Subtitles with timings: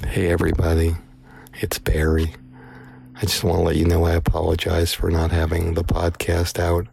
[0.00, 0.96] Hey, everybody.
[1.60, 2.34] It's Barry.
[3.14, 6.86] I just want to let you know I apologize for not having the podcast out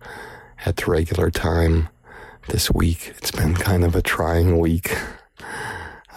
[0.66, 1.90] at the regular time
[2.50, 3.14] this week.
[3.18, 4.96] It's been kind of a trying week.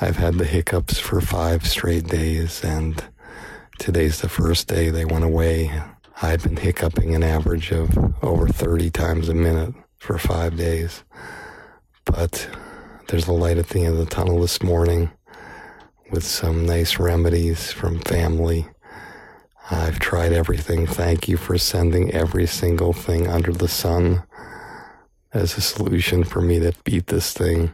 [0.01, 3.03] I've had the hiccups for five straight days, and
[3.79, 5.73] today's the first day they went away.
[6.21, 11.05] I've been hiccuping an average of over 30 times a minute for five days.
[12.05, 12.49] But
[13.09, 15.11] there's a light at the end of the tunnel this morning
[16.13, 18.67] with some nice remedies from family.
[19.71, 20.87] I've tried everything.
[20.87, 24.23] Thank you for sending every single thing under the sun
[25.33, 27.73] as a solution for me to beat this thing.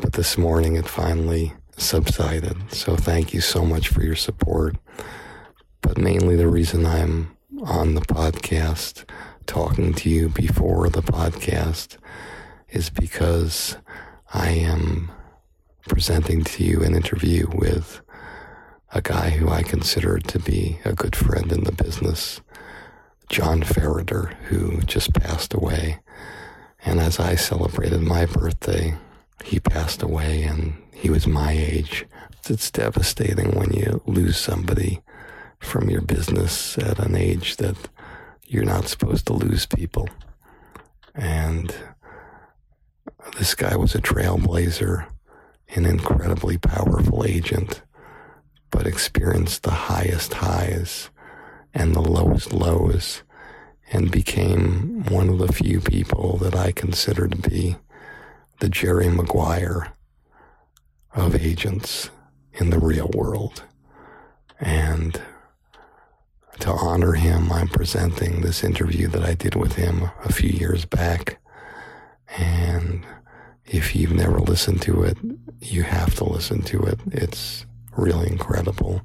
[0.00, 2.72] But this morning it finally subsided.
[2.72, 4.76] So thank you so much for your support.
[5.82, 9.04] But mainly the reason I'm on the podcast
[9.46, 11.98] talking to you before the podcast
[12.70, 13.76] is because
[14.32, 15.10] I am
[15.90, 18.00] presenting to you an interview with
[18.92, 22.40] a guy who I consider to be a good friend in the business,
[23.28, 25.98] John Ferriter, who just passed away.
[26.84, 28.94] And as I celebrated my birthday,
[29.42, 32.06] he passed away and he was my age.
[32.48, 35.00] It's devastating when you lose somebody
[35.58, 37.76] from your business at an age that
[38.46, 40.08] you're not supposed to lose people.
[41.16, 41.74] And
[43.38, 45.08] this guy was a trailblazer
[45.74, 47.82] an incredibly powerful agent,
[48.70, 51.10] but experienced the highest highs
[51.72, 53.22] and the lowest lows
[53.92, 57.76] and became one of the few people that I consider to be
[58.60, 59.92] the Jerry Maguire
[61.14, 62.10] of agents
[62.52, 63.64] in the real world.
[64.60, 65.20] And
[66.60, 70.84] to honor him, I'm presenting this interview that I did with him a few years
[70.84, 71.40] back.
[72.36, 73.04] And
[73.70, 75.16] if you've never listened to it,
[75.60, 76.98] you have to listen to it.
[77.12, 77.66] It's
[77.96, 79.00] really incredible.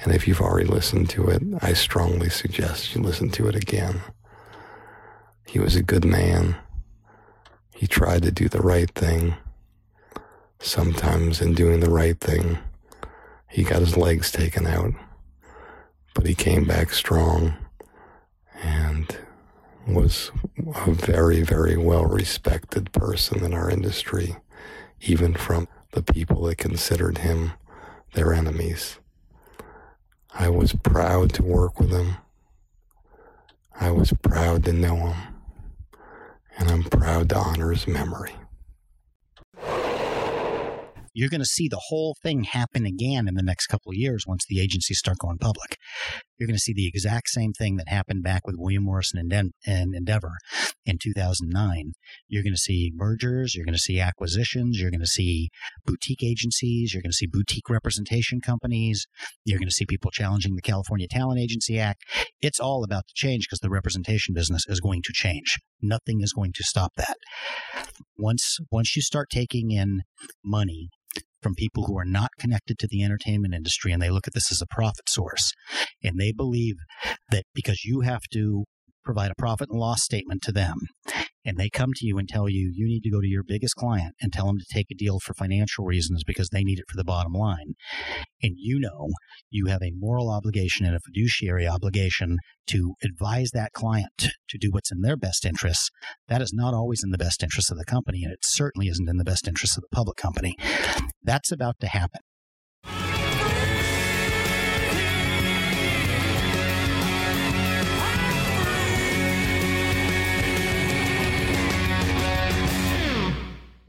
[0.00, 4.02] And if you've already listened to it, I strongly suggest you listen to it again.
[5.46, 6.56] He was a good man.
[7.74, 9.34] He tried to do the right thing.
[10.60, 12.58] Sometimes in doing the right thing,
[13.48, 14.92] he got his legs taken out,
[16.14, 17.54] but he came back strong
[18.62, 19.16] and
[19.86, 20.30] was
[20.86, 24.36] a very, very well respected person in our industry,
[25.00, 27.52] even from the people that considered him
[28.14, 28.98] their enemies.
[30.34, 32.16] I was proud to work with him.
[33.78, 35.16] I was proud to know him.
[36.58, 38.34] And I'm proud to honor his memory
[41.14, 44.24] you're going to see the whole thing happen again in the next couple of years
[44.26, 45.76] once the agencies start going public.
[46.42, 49.30] You're going to see the exact same thing that happened back with William Morrison and,
[49.30, 50.32] Den- and Endeavor
[50.84, 51.92] in 2009.
[52.26, 55.50] You're going to see mergers, you're going to see acquisitions, you're going to see
[55.86, 59.06] boutique agencies, you're going to see boutique representation companies,
[59.44, 62.02] you're going to see people challenging the California Talent Agency Act.
[62.40, 65.60] It's all about to change because the representation business is going to change.
[65.80, 67.18] Nothing is going to stop that.
[68.18, 70.02] Once once you start taking in
[70.44, 70.88] money
[71.42, 74.52] from people who are not connected to the entertainment industry and they look at this
[74.52, 75.52] as a profit source.
[76.02, 76.76] And they believe
[77.30, 78.64] that because you have to
[79.04, 80.76] provide a profit and loss statement to them
[81.44, 83.76] and they come to you and tell you you need to go to your biggest
[83.76, 86.84] client and tell them to take a deal for financial reasons because they need it
[86.88, 87.74] for the bottom line,
[88.42, 89.08] and you know
[89.50, 94.70] you have a moral obligation and a fiduciary obligation to advise that client to do
[94.70, 95.90] what's in their best interests,
[96.28, 99.08] that is not always in the best interest of the company, and it certainly isn't
[99.08, 100.54] in the best interest of the public company.
[101.22, 102.20] That's about to happen.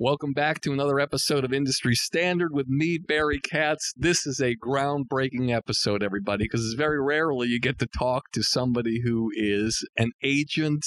[0.06, 3.94] Welcome back to another episode of Industry Standard with me, Barry Katz.
[3.96, 9.00] This is a groundbreaking episode, everybody, because very rarely you get to talk to somebody
[9.06, 10.84] who is an agent,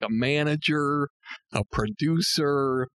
[0.00, 1.08] a manager,
[1.52, 2.86] a producer,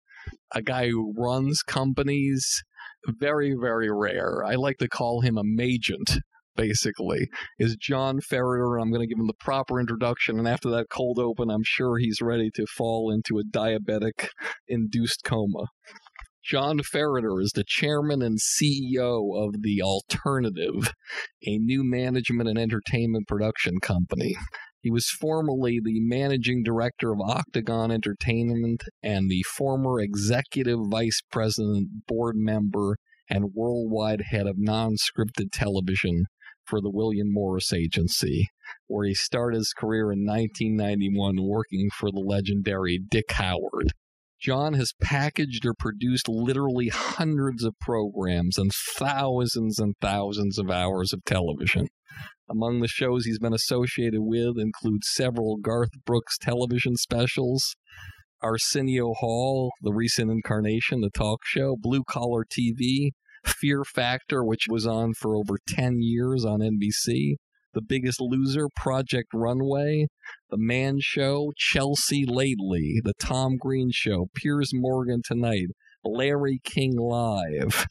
[0.53, 2.63] a guy who runs companies.
[3.05, 4.45] Very, very rare.
[4.45, 6.21] I like to call him a magent
[6.55, 7.29] basically,
[7.59, 8.81] is John Ferriter.
[8.81, 10.39] I'm going to give him the proper introduction.
[10.39, 14.29] And after that cold open, I'm sure he's ready to fall into a diabetic
[14.67, 15.65] induced coma.
[16.43, 20.93] John Ferriter is the chairman and CEO of The Alternative,
[21.43, 24.35] a new management and entertainment production company.
[24.79, 32.05] He was formerly the managing director of Octagon Entertainment and the former executive vice president,
[32.05, 32.97] board member,
[33.27, 36.25] and worldwide head of non scripted television
[36.65, 38.47] for the William Morris Agency,
[38.87, 43.93] where he started his career in 1991 working for the legendary Dick Howard.
[44.39, 51.13] John has packaged or produced literally hundreds of programs and thousands and thousands of hours
[51.13, 51.87] of television.
[52.49, 57.75] Among the shows he's been associated with include several Garth Brooks television specials,
[58.43, 63.11] Arsenio Hall, the recent incarnation, the talk show, Blue Collar TV,
[63.45, 67.35] Fear Factor, which was on for over 10 years on NBC,
[67.73, 70.07] The Biggest Loser, Project Runway,
[70.49, 75.67] The Man Show, Chelsea Lately, The Tom Green Show, Piers Morgan Tonight,
[76.03, 77.87] Larry King Live,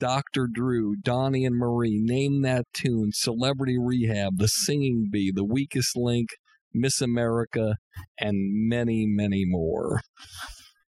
[0.00, 0.48] Dr.
[0.52, 6.30] Drew, Donnie and Marie, Name That Tune, Celebrity Rehab, The Singing Bee, The Weakest Link,
[6.72, 7.76] Miss America,
[8.18, 10.00] and many, many more.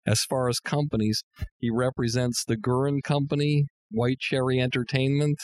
[0.07, 1.23] As far as companies,
[1.59, 5.39] he represents the Gurin Company, White Cherry Entertainment,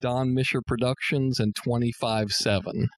[0.00, 2.88] Don Mischer Productions, and 25 7.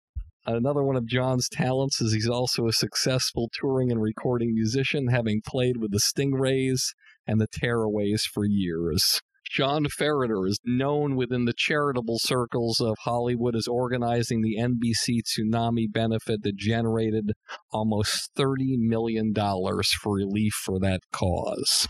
[0.46, 5.42] Another one of John's talents is he's also a successful touring and recording musician, having
[5.46, 6.94] played with the Stingrays
[7.26, 9.20] and the Tearaways for years.
[9.50, 15.90] John Ferriter is known within the charitable circles of Hollywood as organizing the NBC tsunami
[15.90, 17.32] benefit that generated
[17.72, 21.88] almost $30 million for relief for that cause.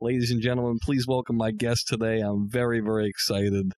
[0.00, 2.20] Ladies and gentlemen, please welcome my guest today.
[2.20, 3.72] I'm very, very excited,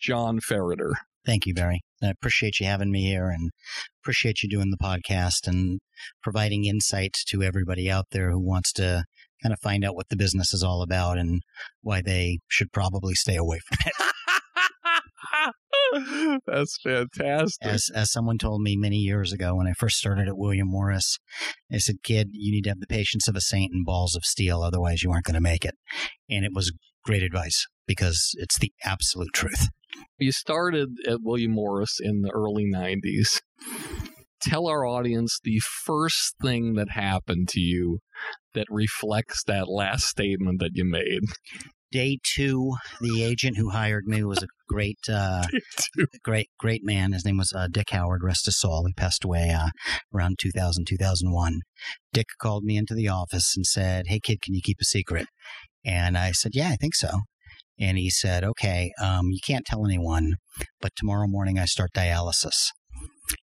[0.00, 0.92] John Ferriter.
[1.24, 1.80] Thank you, Barry.
[2.02, 3.50] I appreciate you having me here and
[4.02, 5.80] appreciate you doing the podcast and
[6.22, 9.04] providing insight to everybody out there who wants to
[9.42, 11.42] kind of find out what the business is all about and
[11.80, 13.92] why they should probably stay away from it.
[16.46, 17.58] That's fantastic.
[17.62, 21.18] As as someone told me many years ago when I first started at William Morris,
[21.70, 24.24] they said, "Kid, you need to have the patience of a saint and balls of
[24.24, 25.74] steel, otherwise you aren't going to make it."
[26.30, 26.72] And it was
[27.04, 29.68] great advice because it's the absolute truth.
[30.18, 33.40] You started at William Morris in the early 90s.
[34.40, 37.98] Tell our audience the first thing that happened to you
[38.54, 41.20] that reflects that last statement that you made.
[41.92, 42.72] Day two,
[43.02, 45.44] the agent who hired me was a great, uh,
[46.24, 47.12] great, great man.
[47.12, 48.86] His name was uh, Dick Howard, rest his soul.
[48.86, 49.68] He passed away uh,
[50.14, 51.60] around 2000, 2001.
[52.14, 55.26] Dick called me into the office and said, Hey, kid, can you keep a secret?
[55.84, 57.10] And I said, Yeah, I think so.
[57.78, 60.36] And he said, Okay, um, you can't tell anyone,
[60.80, 62.68] but tomorrow morning I start dialysis.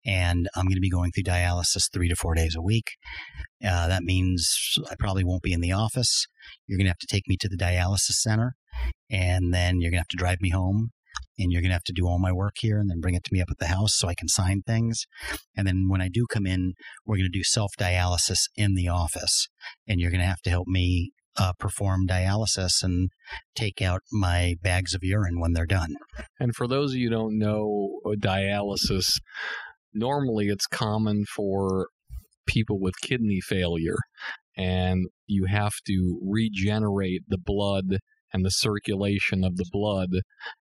[0.04, 2.92] And I'm going to be going through dialysis three to four days a week.
[3.64, 6.26] Uh, that means I probably won't be in the office.
[6.66, 8.54] You're going to have to take me to the dialysis center,
[9.11, 10.90] and then you're going to have to drive me home
[11.38, 13.25] and you're going to have to do all my work here and then bring it
[13.25, 15.06] to me up at the house so I can sign things.
[15.56, 18.88] And then when I do come in, we're going to do self dialysis in the
[18.88, 19.49] office,
[19.87, 23.11] and you're going to have to help me uh, perform dialysis and
[23.54, 25.95] take out my bags of urine when they're done.
[26.40, 29.18] And for those of you who don't know uh, dialysis,
[29.96, 31.88] normally it's common for
[32.46, 33.98] people with kidney failure,
[34.56, 37.98] and you have to regenerate the blood
[38.32, 40.10] and the circulation of the blood,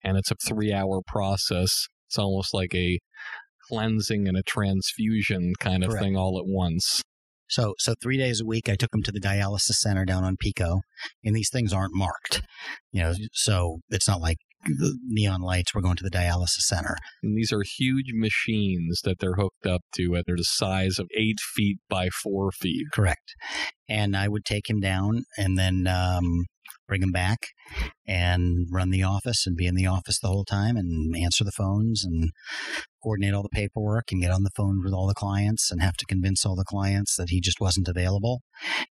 [0.04, 1.88] and it's a three hour process.
[2.08, 2.98] It's almost like a
[3.68, 6.04] cleansing and a transfusion kind of Correct.
[6.04, 7.02] thing all at once.
[7.48, 10.36] So, so three days a week, I took him to the dialysis center down on
[10.38, 10.80] Pico,
[11.24, 12.42] and these things aren't marked,
[12.92, 13.14] you know.
[13.32, 15.74] So it's not like the neon lights.
[15.74, 16.96] We're going to the dialysis center.
[17.22, 21.08] And these are huge machines that they're hooked up to, and they're the size of
[21.16, 22.86] eight feet by four feet.
[22.92, 23.34] Correct.
[23.88, 26.44] And I would take him down and then um,
[26.86, 27.46] bring him back
[28.06, 31.52] and run the office and be in the office the whole time and answer the
[31.52, 32.30] phones and
[33.02, 35.96] coordinate all the paperwork and get on the phone with all the clients and have
[35.96, 38.42] to convince all the clients that he just wasn't available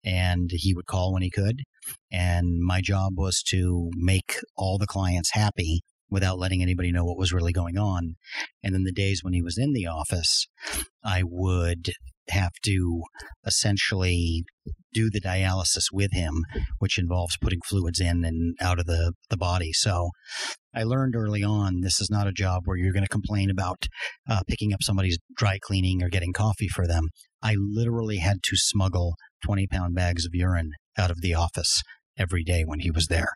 [0.03, 1.61] and he would call when he could
[2.11, 7.17] and my job was to make all the clients happy without letting anybody know what
[7.17, 8.15] was really going on.
[8.63, 10.47] And then the days when he was in the office,
[11.03, 11.89] I would
[12.29, 13.01] have to
[13.45, 14.43] essentially
[14.93, 16.43] do the dialysis with him,
[16.77, 19.71] which involves putting fluids in and out of the, the body.
[19.73, 20.11] So
[20.73, 23.87] I learned early on this is not a job where you're going to complain about
[24.29, 27.09] uh, picking up somebody's dry cleaning or getting coffee for them.
[27.41, 31.81] I literally had to smuggle 20 pound bags of urine out of the office
[32.17, 33.29] every day when he was there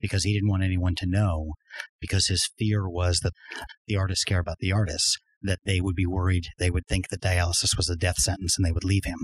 [0.00, 1.52] because he didn't want anyone to know
[2.00, 3.32] because his fear was that
[3.86, 7.20] the artists care about the artists that they would be worried they would think that
[7.20, 9.18] dialysis was a death sentence and they would leave him.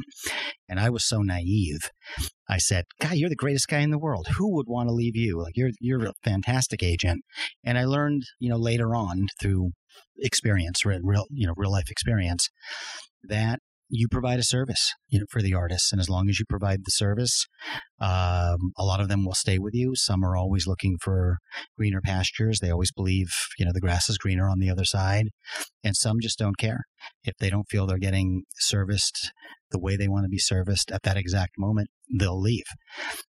[0.68, 1.90] And i was so naive.
[2.48, 4.28] I said guy you're the greatest guy in the world.
[4.36, 5.40] Who would want to leave you?
[5.40, 7.22] Like you're you're a fantastic agent.
[7.64, 9.70] And i learned you know later on through
[10.18, 12.48] experience real you know real life experience
[13.22, 15.92] that you provide a service you know, for the artists.
[15.92, 17.46] And as long as you provide the service,
[18.00, 19.92] um, a lot of them will stay with you.
[19.94, 21.38] Some are always looking for
[21.76, 22.60] greener pastures.
[22.60, 25.28] They always believe, you know, the grass is greener on the other side.
[25.82, 26.82] And some just don't care.
[27.24, 29.32] If they don't feel they're getting serviced
[29.70, 32.64] the way they want to be serviced at that exact moment, they'll leave.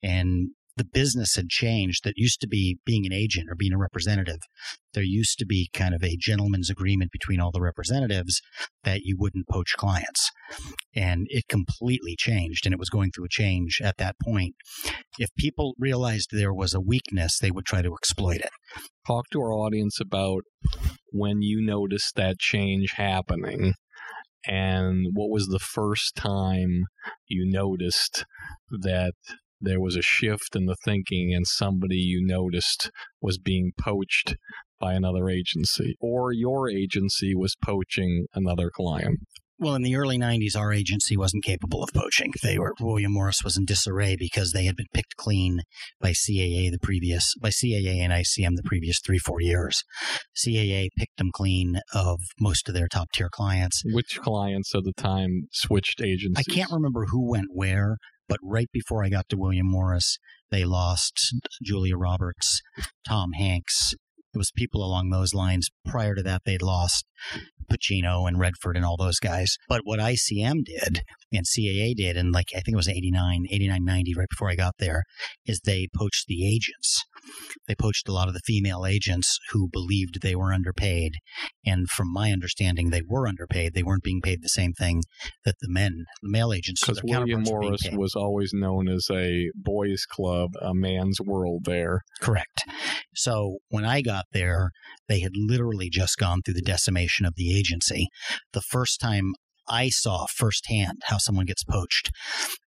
[0.04, 3.78] And the business had changed that used to be being an agent or being a
[3.78, 4.40] representative.
[4.94, 8.42] There used to be kind of a gentleman's agreement between all the representatives
[8.84, 10.32] that you wouldn't poach clients.
[10.96, 14.56] And it completely changed and it was going through a change at that point.
[15.18, 18.52] If people realized there was a weakness, they would try to exploit it.
[19.06, 20.44] Talk to our audience about
[21.12, 23.74] when you noticed that change happening
[24.46, 26.86] and what was the first time
[27.28, 28.26] you noticed
[28.70, 29.14] that
[29.62, 32.90] there was a shift in the thinking and somebody you noticed
[33.22, 34.36] was being poached
[34.80, 39.20] by another agency or your agency was poaching another client?
[39.62, 42.34] Well, in the early 90s, our agency wasn't capable of poaching.
[42.42, 45.62] They were William Morris was in disarray because they had been picked clean
[46.00, 49.84] by CAA the previous by CAA and ICM the previous three four years.
[50.36, 53.84] CAA picked them clean of most of their top tier clients.
[53.86, 56.44] Which clients at the time switched agencies?
[56.50, 57.98] I can't remember who went where,
[58.32, 60.18] but right before I got to William Morris,
[60.52, 62.62] they lost Julia Roberts,
[63.06, 63.94] Tom Hanks.
[64.34, 65.68] It was people along those lines.
[65.86, 67.04] Prior to that, they'd lost
[67.70, 69.58] Pacino and Redford and all those guys.
[69.68, 71.02] But what ICM did
[71.34, 74.56] and CAA did, and like I think it was 89, 89, 90, right before I
[74.56, 75.04] got there,
[75.46, 77.04] is they poached the agents.
[77.68, 81.14] They poached a lot of the female agents who believed they were underpaid.
[81.66, 83.74] And from my understanding, they were underpaid.
[83.74, 85.04] They weren't being paid the same thing
[85.46, 90.06] that the men, the male agents, because William Morris was always known as a boys'
[90.06, 92.02] club, a man's world there.
[92.22, 92.64] Correct.
[93.16, 94.72] So when I got there,
[95.08, 98.08] they had literally just gone through the decimation of the agency.
[98.54, 99.34] The first time
[99.68, 102.12] I saw firsthand how someone gets poached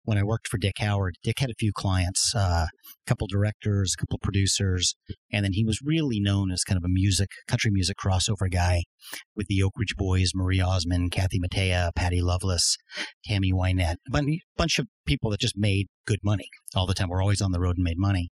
[0.03, 1.15] when I worked for Dick Howard.
[1.23, 2.69] Dick had a few clients, uh, a
[3.07, 4.95] couple directors, a couple producers,
[5.31, 8.83] and then he was really known as kind of a music, country music crossover guy
[9.35, 12.77] with the Oak Ridge Boys, Marie Osmond, Kathy Mattea, Patty Loveless,
[13.25, 17.09] Tammy Wynette, a bunch of people that just made good money all the time.
[17.09, 18.29] We're always on the road and made money.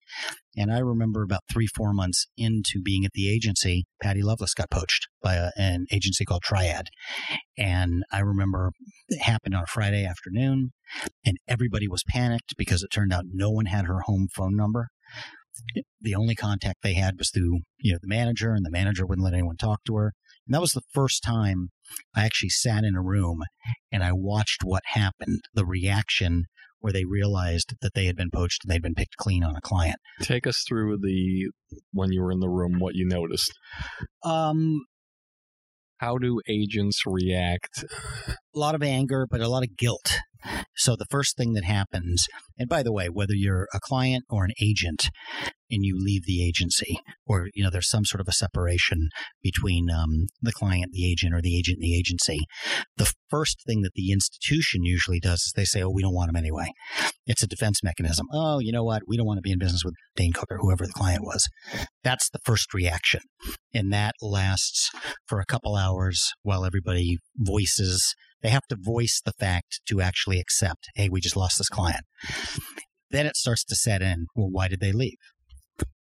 [0.57, 4.69] And I remember about three, four months into being at the agency, Patty Loveless got
[4.69, 6.87] poached by a, an agency called Triad.
[7.57, 8.71] And I remember
[9.07, 10.71] it happened on a Friday afternoon,
[11.25, 14.89] and everybody was panicked because it turned out no one had her home phone number.
[16.01, 19.25] The only contact they had was through, you know, the manager, and the manager wouldn't
[19.25, 20.13] let anyone talk to her.
[20.47, 21.69] And that was the first time
[22.15, 23.43] I actually sat in a room
[23.91, 26.45] and I watched what happened, the reaction
[26.79, 29.61] where they realized that they had been poached and they'd been picked clean on a
[29.61, 29.97] client.
[30.21, 31.51] Take us through the
[31.91, 33.51] when you were in the room, what you noticed.
[34.23, 34.85] Um,
[35.97, 37.83] how do agents react?
[38.55, 40.19] A lot of anger, but a lot of guilt.
[40.75, 42.27] So the first thing that happens,
[42.57, 45.09] and by the way, whether you're a client or an agent
[45.69, 49.09] and you leave the agency, or you know there's some sort of a separation
[49.43, 52.39] between um, the client, the agent, or the agent and the agency,
[52.95, 56.29] the first thing that the institution usually does is they say, "Oh, we don't want
[56.29, 56.71] him anyway."
[57.25, 58.27] It's a defense mechanism.
[58.31, 59.03] Oh, you know what?
[59.05, 61.47] We don't want to be in business with Dane Cook or whoever the client was.
[62.03, 63.21] That's the first reaction,
[63.73, 64.89] and that lasts
[65.27, 70.39] for a couple hours while everybody voices they have to voice the fact to actually
[70.39, 72.05] accept, hey, we just lost this client.
[73.11, 74.27] Then it starts to set in.
[74.35, 75.17] Well, why did they leave?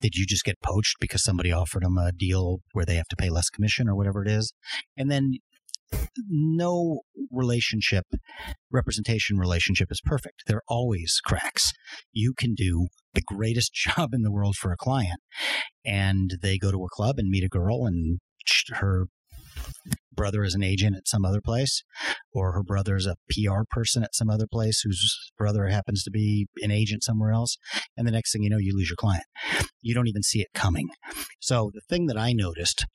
[0.00, 3.16] Did you just get poached because somebody offered them a deal where they have to
[3.16, 4.52] pay less commission or whatever it is?
[4.96, 5.34] And then
[6.28, 8.06] no relationship,
[8.70, 10.42] representation relationship is perfect.
[10.46, 11.72] There are always cracks.
[12.12, 15.20] You can do the greatest job in the world for a client,
[15.84, 18.18] and they go to a club and meet a girl, and
[18.70, 19.06] her
[20.14, 21.82] brother is an agent at some other place,
[22.32, 26.46] or her brother's a PR person at some other place whose brother happens to be
[26.60, 27.56] an agent somewhere else.
[27.96, 29.24] And the next thing you know, you lose your client.
[29.80, 30.90] You don't even see it coming.
[31.40, 32.86] So the thing that I noticed,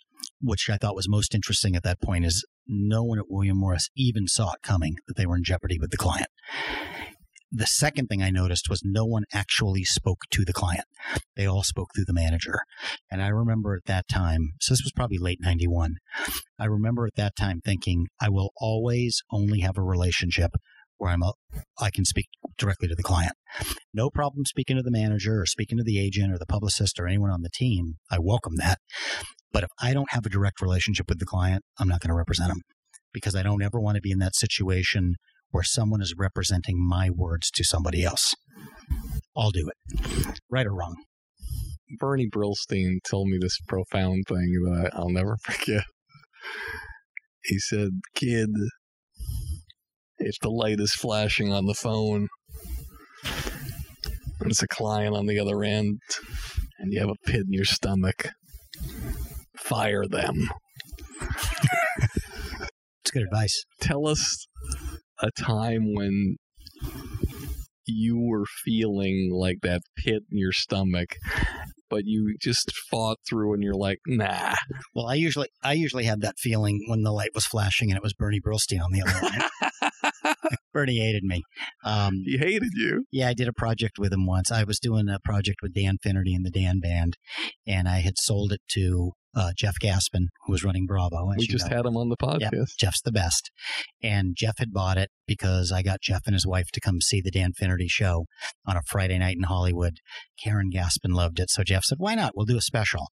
[0.42, 3.90] which I thought was most interesting at that point, is no one at William Morris
[3.96, 6.28] even saw it coming that they were in jeopardy with the client.
[7.52, 10.84] The second thing I noticed was no one actually spoke to the client.
[11.38, 12.60] They all spoke through the manager.
[13.10, 15.96] And I remember at that time, so this was probably late 91,
[16.60, 20.52] I remember at that time thinking, I will always only have a relationship
[20.98, 21.34] where I'm a,
[21.80, 22.28] I can speak
[22.58, 23.34] directly to the client.
[23.94, 27.08] No problem speaking to the manager or speaking to the agent or the publicist or
[27.08, 27.96] anyone on the team.
[28.12, 28.80] I welcome that.
[29.52, 32.16] But if I don't have a direct relationship with the client, I'm not going to
[32.18, 32.62] represent them
[33.14, 35.16] because I don't ever want to be in that situation
[35.52, 38.34] where someone is representing my words to somebody else.
[39.36, 40.96] I'll do it, right or wrong.
[42.00, 45.84] Bernie Brillstein told me this profound thing that I'll never forget.
[47.44, 48.50] He said, Kid,
[50.18, 52.28] if the light is flashing on the phone
[54.42, 56.00] and it's a client on the other end
[56.80, 58.30] and you have a pit in your stomach,
[59.58, 60.50] fire them.
[63.02, 63.64] It's good advice.
[63.80, 64.48] Tell us
[65.22, 66.38] a time when
[67.86, 71.16] you were feeling like that pit in your stomach
[71.90, 74.54] but you just fought through and you're like nah
[74.94, 78.04] Well, I usually I usually had that feeling when the light was flashing and it
[78.04, 80.36] was Bernie Brillstein on the other line.
[80.74, 81.44] Bernie hated me.
[81.84, 84.52] Um, he hated you yeah, I did a project with him once.
[84.52, 87.18] I was doing a project with Dan Finnerty and the Dan Band,
[87.66, 91.32] and I had sold it to uh, Jeff Gaspin, who was running Bravo.
[91.38, 91.78] we just know.
[91.78, 93.52] had him on the podcast Jeff's the best.
[94.02, 97.22] And Jeff had bought it because I got Jeff and his wife to come see
[97.22, 98.26] the Dan Finnerty show
[98.66, 99.98] on a Friday night in Hollywood.
[100.44, 101.52] Karen Gaspin loved it.
[101.52, 102.34] So Jeff said, why not?
[102.36, 103.08] We'll do a special.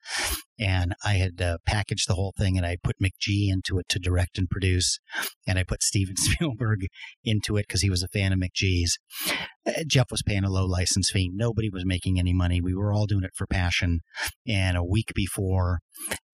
[0.62, 4.00] And I had uh, packaged the whole thing and I put McG into it to
[4.00, 5.00] direct and produce.
[5.48, 6.86] And I put Steven Spielberg
[7.24, 9.00] into it because he was a fan of McG's.
[9.66, 11.32] Uh, Jeff was paying a low license fee.
[11.34, 12.62] Nobody was making any money.
[12.62, 14.02] We were all doing it for passion.
[14.48, 15.80] And a week before,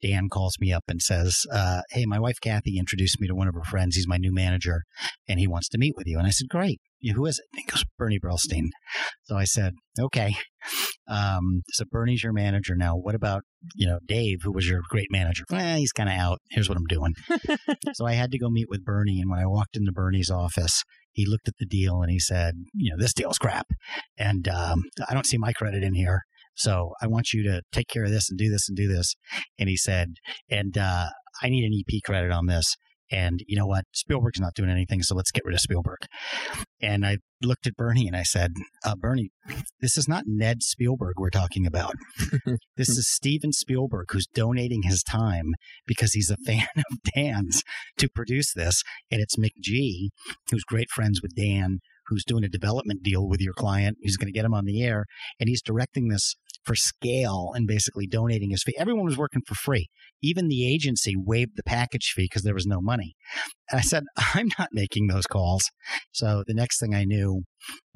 [0.01, 3.47] Dan calls me up and says, uh, Hey, my wife Kathy introduced me to one
[3.47, 3.95] of her friends.
[3.95, 4.83] He's my new manager
[5.27, 6.17] and he wants to meet with you.
[6.17, 6.81] And I said, Great.
[7.13, 7.45] Who is it?
[7.53, 8.67] And he goes, Bernie Brillstein.
[9.23, 10.35] So I said, Okay.
[11.07, 12.95] Um, so Bernie's your manager now.
[12.95, 13.43] What about,
[13.75, 15.43] you know, Dave, who was your great manager?
[15.49, 16.39] Well, he's kind of out.
[16.49, 17.13] Here's what I'm doing.
[17.93, 19.19] so I had to go meet with Bernie.
[19.21, 22.55] And when I walked into Bernie's office, he looked at the deal and he said,
[22.73, 23.67] You know, this deal's crap.
[24.17, 26.21] And um, I don't see my credit in here.
[26.57, 29.15] So I want you to take care of this and do this and do this.
[29.59, 30.15] And he said,
[30.49, 31.07] and uh,
[31.41, 32.75] I need an EP credit on this.
[33.11, 33.85] And you know what?
[33.93, 35.99] Spielberg's not doing anything, so let's get rid of Spielberg.
[36.81, 38.53] And I looked at Bernie and I said,
[38.85, 39.29] uh, Bernie,
[39.79, 41.93] this is not Ned Spielberg we're talking about.
[42.77, 45.53] this is Steven Spielberg who's donating his time
[45.85, 47.63] because he's a fan of Dan's
[47.97, 48.83] to produce this.
[49.11, 50.09] And it's McG,
[50.51, 53.97] who's great friends with Dan, who's doing a development deal with your client.
[54.01, 55.05] He's going to get him on the air,
[55.39, 56.35] and he's directing this
[56.67, 58.75] for scale and basically donating his fee.
[58.77, 59.87] Everyone was working for free.
[60.21, 63.15] Even the agency waived the package fee because there was no money.
[63.71, 64.03] And I said,
[64.35, 65.63] I'm not making those calls.
[66.11, 67.43] So the next thing I knew,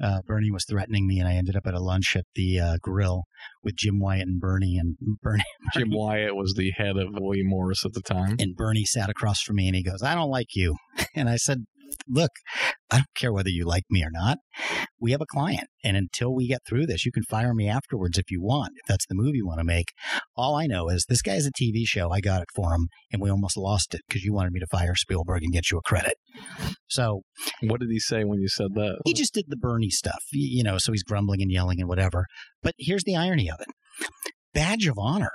[0.02, 2.76] uh, Bernie was threatening me, and I ended up at a lunch at the uh,
[2.80, 3.24] grill
[3.62, 4.78] with Jim Wyatt and Bernie.
[4.78, 8.84] And Bernie, jim wyatt was the head of william morris at the time and Bernie
[8.84, 10.76] sat across from me and he goes, I don't like you.
[11.14, 11.64] And I said,
[12.08, 12.30] Look,
[12.90, 14.38] I don't care whether you like me or not.
[15.00, 15.68] We have a client.
[15.84, 18.86] And until we get through this, you can fire me afterwards if you want, if
[18.86, 19.88] that's the move you want to make.
[20.36, 22.10] All I know is this guy's a TV show.
[22.10, 24.66] I got it for him and we almost lost it because you wanted me to
[24.70, 26.14] fire Spielberg and get you a credit.
[26.88, 27.22] So
[27.62, 30.62] what did he say when you said that he just did the Bernie stuff, you
[30.62, 32.26] know, so he's grumbling and yelling and whatever.
[32.62, 33.68] But here's the irony of it
[34.54, 35.30] badge of honor.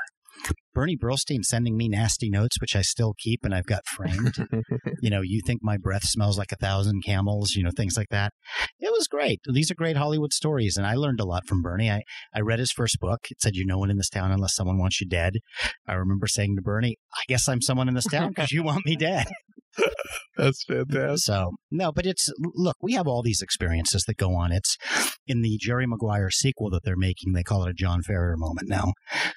[0.74, 4.36] Bernie Brillstein sending me nasty notes, which I still keep and I've got framed.
[5.02, 8.10] you know, you think my breath smells like a thousand camels, you know, things like
[8.12, 8.32] that.
[8.80, 9.40] It was great.
[9.52, 10.78] These are great Hollywood stories.
[10.78, 11.90] And I learned a lot from Bernie.
[11.90, 13.22] I, I read his first book.
[13.32, 15.34] It said, You're no one in this town unless someone wants you dead.
[15.88, 18.86] I remember saying to Bernie, I guess I'm someone in this town because you want
[18.86, 19.26] me dead.
[20.38, 24.52] that's fantastic So no, but it's look, we have all these experiences that go on.
[24.52, 24.78] It's
[25.26, 27.34] in the Jerry Maguire sequel that they're making.
[27.34, 28.94] They call it a John Ferriter moment now.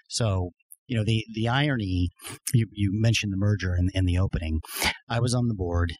[0.08, 0.50] So
[0.90, 2.10] you know the the irony.
[2.52, 4.60] You, you mentioned the merger in, in the opening.
[5.08, 5.92] I was on the board,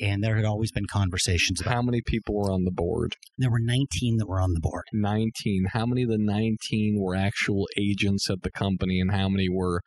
[0.00, 1.74] and there had always been conversations about.
[1.74, 3.16] How many people were on the board?
[3.36, 4.84] There were 19 that were on the board.
[4.94, 5.66] 19.
[5.72, 9.82] How many of the 19 were actual agents at the company, and how many were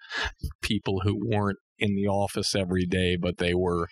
[0.61, 3.87] people who weren't in the office every day, but they were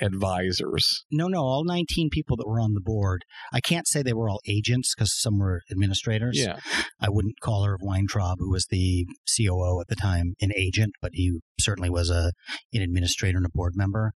[0.00, 1.04] advisors?
[1.10, 3.24] No, no, all 19 people that were on the board.
[3.52, 6.38] I can't say they were all agents because some were administrators.
[6.38, 6.58] Yeah.
[7.00, 11.12] I wouldn't call Irv Weintraub, who was the COO at the time, an agent, but
[11.14, 12.32] he certainly was a
[12.72, 14.12] an administrator and a board member.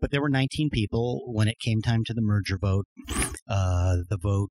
[0.00, 2.86] But there were 19 people when it came time to the merger vote.
[3.48, 4.50] Uh, the vote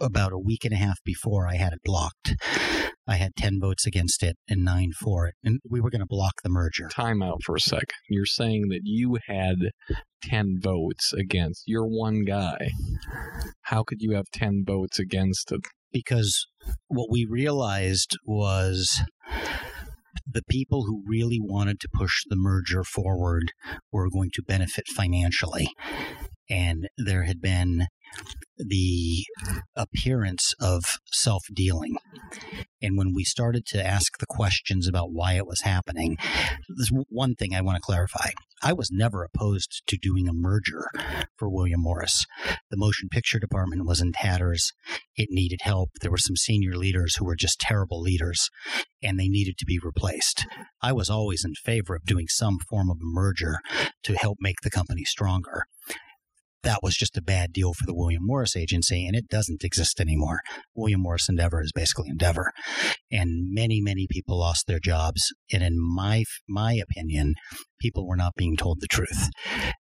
[0.00, 2.34] about a week and a half before I had it blocked.
[3.06, 5.34] I had 10 votes against it and nine for it.
[5.42, 6.88] And we were going to block the merger.
[6.88, 7.88] Time out for a second.
[8.08, 9.56] You're saying that you had
[10.22, 11.64] 10 votes against.
[11.66, 12.70] You're one guy.
[13.62, 15.60] How could you have 10 votes against it?
[15.92, 16.46] Because
[16.88, 19.02] what we realized was
[20.26, 23.52] the people who really wanted to push the merger forward
[23.90, 25.68] were going to benefit financially.
[26.52, 27.86] And there had been
[28.58, 29.24] the
[29.74, 31.96] appearance of self dealing.
[32.82, 36.18] And when we started to ask the questions about why it was happening,
[36.68, 38.30] there's one thing I want to clarify.
[38.62, 40.88] I was never opposed to doing a merger
[41.36, 42.26] for William Morris.
[42.70, 44.72] The motion picture department was in tatters.
[45.16, 45.90] It needed help.
[46.00, 48.50] There were some senior leaders who were just terrible leaders,
[49.02, 50.46] and they needed to be replaced.
[50.82, 53.56] I was always in favor of doing some form of a merger
[54.04, 55.64] to help make the company stronger
[56.62, 60.00] that was just a bad deal for the William Morris agency, and it doesn't exist
[60.00, 60.40] anymore.
[60.74, 62.52] William Morris Endeavor is basically Endeavor,
[63.10, 65.32] and many, many people lost their jobs.
[65.52, 67.34] And in my my opinion,
[67.80, 69.28] people were not being told the truth.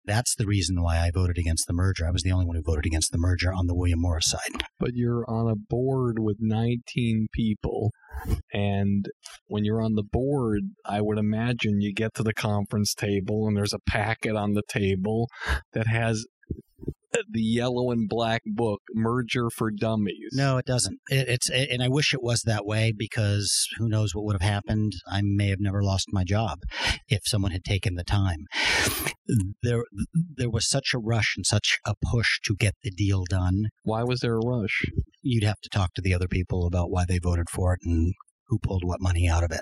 [0.06, 2.08] That's the reason why I voted against the merger.
[2.08, 4.64] I was the only one who voted against the merger on the William Morris side.
[4.80, 7.92] But you're on a board with 19 people.
[8.54, 9.06] And
[9.48, 13.56] when you're on the board, I would imagine you get to the conference table and
[13.56, 15.28] there's a packet on the table
[15.74, 16.26] that has
[17.32, 20.30] the yellow and black book merger for dummies.
[20.34, 21.00] No it doesn't.
[21.10, 24.40] It, it's it, and i wish it was that way because who knows what would
[24.40, 24.94] have happened.
[25.08, 26.60] I may have never lost my job
[27.08, 28.46] if someone had taken the time.
[29.62, 29.84] There
[30.38, 33.66] there was such a rush and such a push to get the deal done.
[33.84, 34.86] Why was there a rush?
[35.22, 38.14] You'd have to talk to the other people about why they voted for it and
[38.50, 39.62] who pulled what money out of it.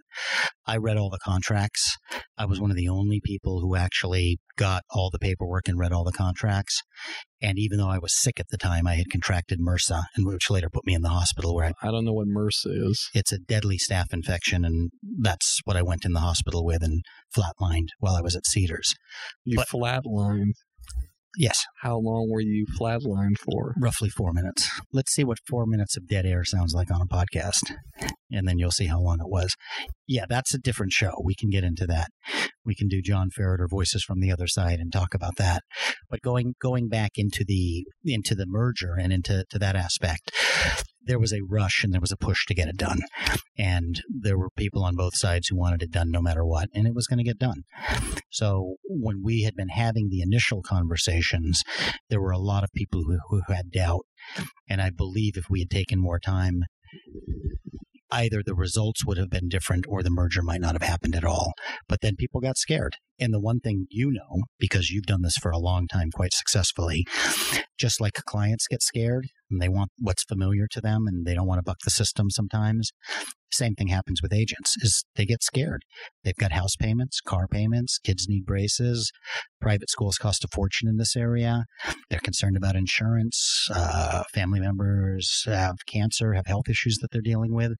[0.65, 1.97] I read all the contracts.
[2.37, 5.91] I was one of the only people who actually got all the paperwork and read
[5.91, 6.81] all the contracts.
[7.41, 10.49] And even though I was sick at the time, I had contracted MRSA, and which
[10.49, 11.55] later put me in the hospital.
[11.55, 13.09] Where I, I don't know what MRSA is.
[13.13, 17.03] It's a deadly staph infection, and that's what I went in the hospital with and
[17.35, 18.95] flatlined while I was at Cedars.
[19.45, 20.53] You but, flatlined.
[21.37, 21.65] Yes.
[21.81, 23.75] How long were you flatlined for?
[23.79, 24.67] Roughly four minutes.
[24.91, 27.75] Let's see what four minutes of dead air sounds like on a podcast,
[28.31, 29.55] and then you'll see how long it was.
[30.07, 31.11] Yeah, that's a different show.
[31.23, 32.07] We can get into that.
[32.65, 35.63] We can do John Ferriter voices from the other side and talk about that.
[36.09, 40.31] But going going back into the into the merger and into to that aspect,
[41.07, 42.99] there was a rush and there was a push to get it done.
[43.57, 46.85] And there were people on both sides who wanted it done no matter what, and
[46.85, 47.63] it was going to get done.
[48.29, 51.63] So when we had been having the initial conversations,
[52.09, 54.05] there were a lot of people who, who had doubt.
[54.69, 56.63] And I believe if we had taken more time,
[58.11, 61.25] either the results would have been different or the merger might not have happened at
[61.25, 61.53] all.
[61.87, 62.97] But then people got scared.
[63.19, 66.33] And the one thing you know, because you've done this for a long time quite
[66.33, 67.05] successfully,
[67.79, 71.47] just like clients get scared and they want what's familiar to them and they don't
[71.47, 72.91] want to buck the system sometimes,
[73.51, 75.83] same thing happens with agents is they get scared.
[76.23, 79.11] They've got house payments, car payments, kids need braces,
[79.61, 81.65] private schools cost a fortune in this area.
[82.09, 83.67] They're concerned about insurance.
[83.73, 87.73] Uh, family members have cancer, have health issues that they're dealing with.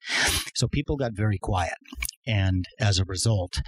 [0.56, 1.76] So people got very quiet.
[2.28, 3.62] And as a result,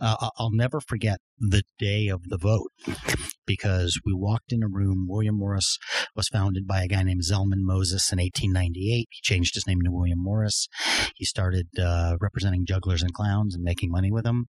[0.00, 2.70] uh, I'll never forget the day of the vote
[3.46, 5.06] because we walked in a room.
[5.08, 5.78] William Morris
[6.14, 9.08] was founded by a guy named Zelman Moses in 1898.
[9.10, 10.68] He changed his name to William Morris.
[11.16, 14.46] He started uh, representing jugglers and clowns and making money with them.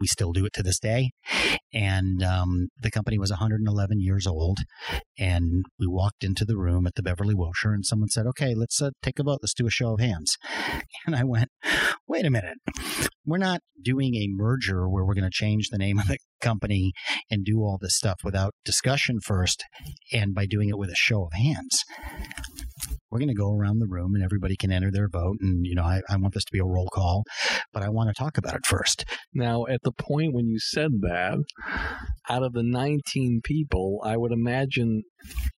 [0.00, 1.10] We still do it to this day.
[1.72, 4.58] And um, the company was 111 years old.
[5.18, 8.80] And we walked into the room at the Beverly Wilshire, and someone said, "Okay, let's
[8.80, 9.40] uh, take a vote.
[9.42, 10.36] Let's do a show of hands."
[11.06, 11.50] And I went,
[12.06, 12.58] "Wait a minute.
[13.24, 16.92] We're not doing a merger where we're going to change the name of the company
[17.30, 19.64] and do all this stuff without discussion first
[20.12, 21.84] and by doing it with a show of hands.
[23.10, 25.38] We're going to go around the room and everybody can enter their vote.
[25.40, 27.24] And, you know, I, I want this to be a roll call,
[27.72, 29.04] but I want to talk about it first.
[29.32, 31.38] Now, at the point when you said that,
[32.28, 35.02] out of the 19 people, I would imagine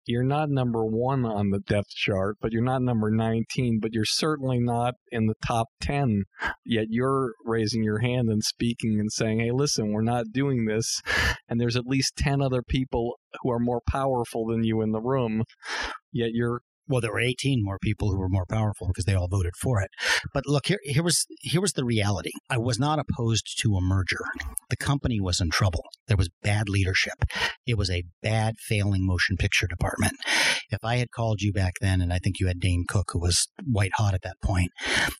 [0.05, 4.05] you're not number one on the depth chart, but you're not number 19, but you're
[4.05, 6.23] certainly not in the top 10.
[6.65, 11.01] Yet you're raising your hand and speaking and saying, hey, listen, we're not doing this.
[11.47, 15.01] And there's at least 10 other people who are more powerful than you in the
[15.01, 15.43] room.
[16.11, 19.27] Yet you're well, there were 18 more people who were more powerful because they all
[19.27, 19.91] voted for it.
[20.33, 22.31] But look, here, here was here was the reality.
[22.49, 24.25] I was not opposed to a merger.
[24.69, 25.83] The company was in trouble.
[26.07, 27.25] There was bad leadership.
[27.65, 30.13] It was a bad, failing motion picture department.
[30.71, 33.19] If I had called you back then, and I think you had Dane Cook, who
[33.19, 34.71] was white hot at that point,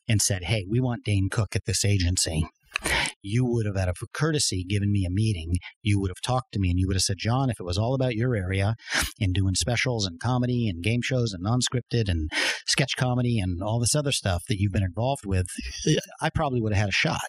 [0.08, 2.46] and said, "Hey, we want Dane Cook at this agency,"
[3.22, 5.56] you would have, out of courtesy, given me a meeting.
[5.82, 7.78] You would have talked to me and you would have said, John, if it was
[7.78, 8.76] all about your area
[9.20, 12.30] and doing specials and comedy and game shows and non scripted and
[12.66, 15.48] sketch comedy and all this other stuff that you've been involved with,
[16.22, 17.22] I probably would have had a shot.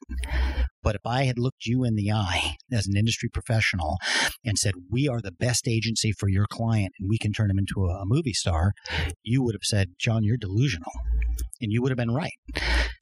[0.82, 3.98] But if I had looked you in the eye as an industry professional
[4.44, 7.58] and said, We are the best agency for your client and we can turn him
[7.58, 8.72] into a, a movie star,
[9.22, 10.92] you would have said, John, you're delusional.
[11.60, 12.32] And you would have been right.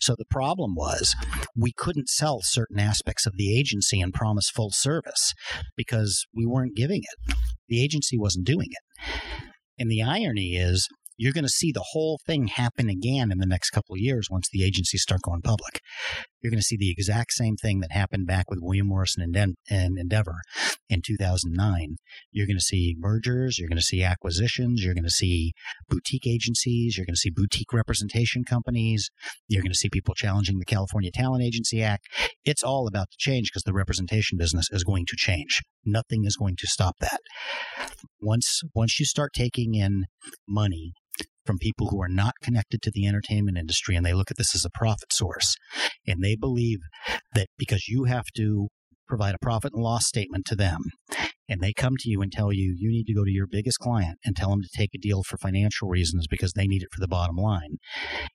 [0.01, 1.15] So the problem was
[1.57, 5.35] we couldn't sell certain aspects of the agency and promise full service
[5.77, 7.35] because we weren't giving it.
[7.69, 9.03] The agency wasn't doing it.
[9.79, 10.89] And the irony is
[11.19, 14.29] you're going to see the whole thing happen again in the next couple of years
[14.31, 15.83] once the agencies start going public.
[16.41, 19.35] You're going to see the exact same thing that happened back with William Morrison and,
[19.35, 20.37] Den- and Endeavor
[20.89, 21.97] in 2009.
[22.31, 25.53] You're going to see mergers, you're going to see acquisitions, you're going to see
[25.89, 29.11] boutique agencies, you're going to see boutique representation companies,
[29.49, 32.07] you're going to see people challenging the California Talent Agency Act.
[32.45, 35.63] It's all about to change because the representation business is going to change.
[35.85, 37.21] Nothing is going to stop that.
[38.21, 40.05] Once once you start taking in
[40.47, 40.93] money
[41.49, 44.55] from people who are not connected to the entertainment industry and they look at this
[44.55, 45.57] as a profit source.
[46.07, 46.81] And they believe
[47.35, 48.69] that because you have to
[49.09, 50.83] provide a profit and loss statement to them
[51.49, 53.79] and they come to you and tell you you need to go to your biggest
[53.79, 56.93] client and tell them to take a deal for financial reasons because they need it
[56.93, 57.79] for the bottom line.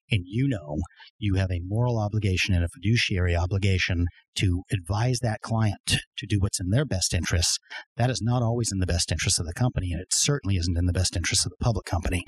[0.10, 0.78] And you know
[1.20, 6.40] you have a moral obligation and a fiduciary obligation to advise that client to do
[6.40, 7.58] what's in their best interests
[7.98, 10.78] that is not always in the best interest of the company and it certainly isn't
[10.78, 12.24] in the best interest of the public company.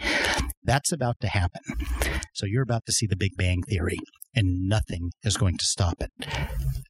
[0.64, 1.62] That's about to happen.
[2.34, 3.98] So you're about to see the big bang theory
[4.36, 6.12] and nothing is going to stop it.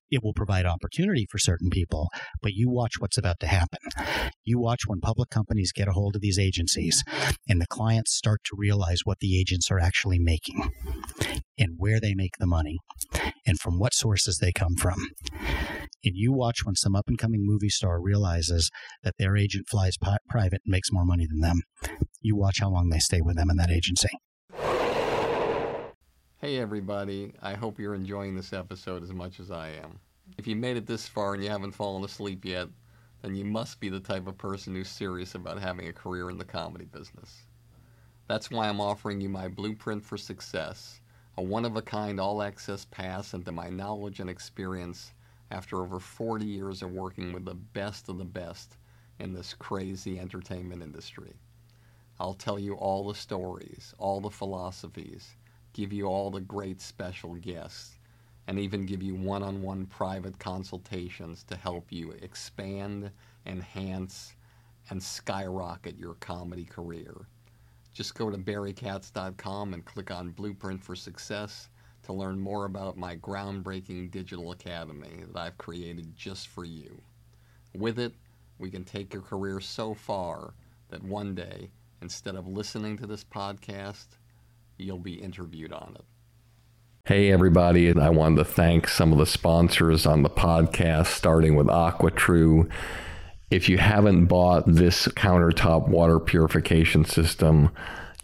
[0.10, 2.10] It will provide opportunity for certain people,
[2.42, 3.80] but you watch what's about to happen.
[4.44, 7.04] You watch when public companies get a hold of these agencies
[7.48, 10.70] and the clients start to realize what the agents are actually making
[11.58, 12.78] and where they make the money
[13.46, 14.96] and from what sources they come from.
[16.04, 18.70] And you watch when some up and coming movie star realizes
[19.04, 21.62] that their agent flies pi- private and makes more money than them.
[22.22, 24.10] You watch how long they stay with them in that agency.
[26.38, 27.34] Hey, everybody.
[27.42, 30.00] I hope you're enjoying this episode as much as I am.
[30.38, 32.68] If you made it this far and you haven't fallen asleep yet,
[33.22, 36.38] then you must be the type of person who's serious about having a career in
[36.38, 37.46] the comedy business.
[38.28, 41.00] That's why I'm offering you my Blueprint for Success,
[41.38, 45.12] a one of a kind all access pass into my knowledge and experience
[45.52, 48.78] after over 40 years of working with the best of the best
[49.20, 51.34] in this crazy entertainment industry.
[52.20, 55.36] I'll tell you all the stories, all the philosophies,
[55.74, 58.00] give you all the great special guests,
[58.48, 63.12] and even give you one on one private consultations to help you expand,
[63.46, 64.36] enhance,
[64.90, 67.28] and skyrocket your comedy career.
[67.96, 71.70] Just go to barrykatz.com and click on Blueprint for Success
[72.04, 77.02] to learn more about my groundbreaking digital academy that I've created just for you.
[77.74, 78.14] With it,
[78.60, 80.54] we can take your career so far
[80.90, 84.08] that one day, instead of listening to this podcast,
[84.78, 86.04] you'll be interviewed on it.
[87.06, 87.98] Hey, everybody.
[87.98, 92.70] I wanted to thank some of the sponsors on the podcast, starting with AquaTrue.
[93.50, 97.70] If you haven't bought this countertop water purification system,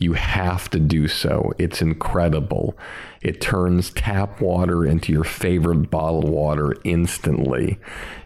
[0.02, 1.54] you have to do so.
[1.58, 2.78] It's incredible.
[3.22, 7.78] It turns tap water into your favorite bottled water instantly.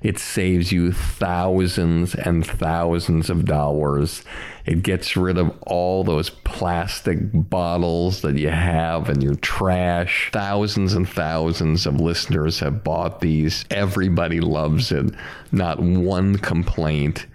[0.02, 4.24] It saves you thousands and thousands of dollars.
[4.66, 10.30] It gets rid of all those plastic bottles that you have in your trash.
[10.32, 13.66] Thousands and thousands of listeners have bought these.
[13.70, 15.14] Everybody loves it.
[15.52, 17.28] Not one complaint.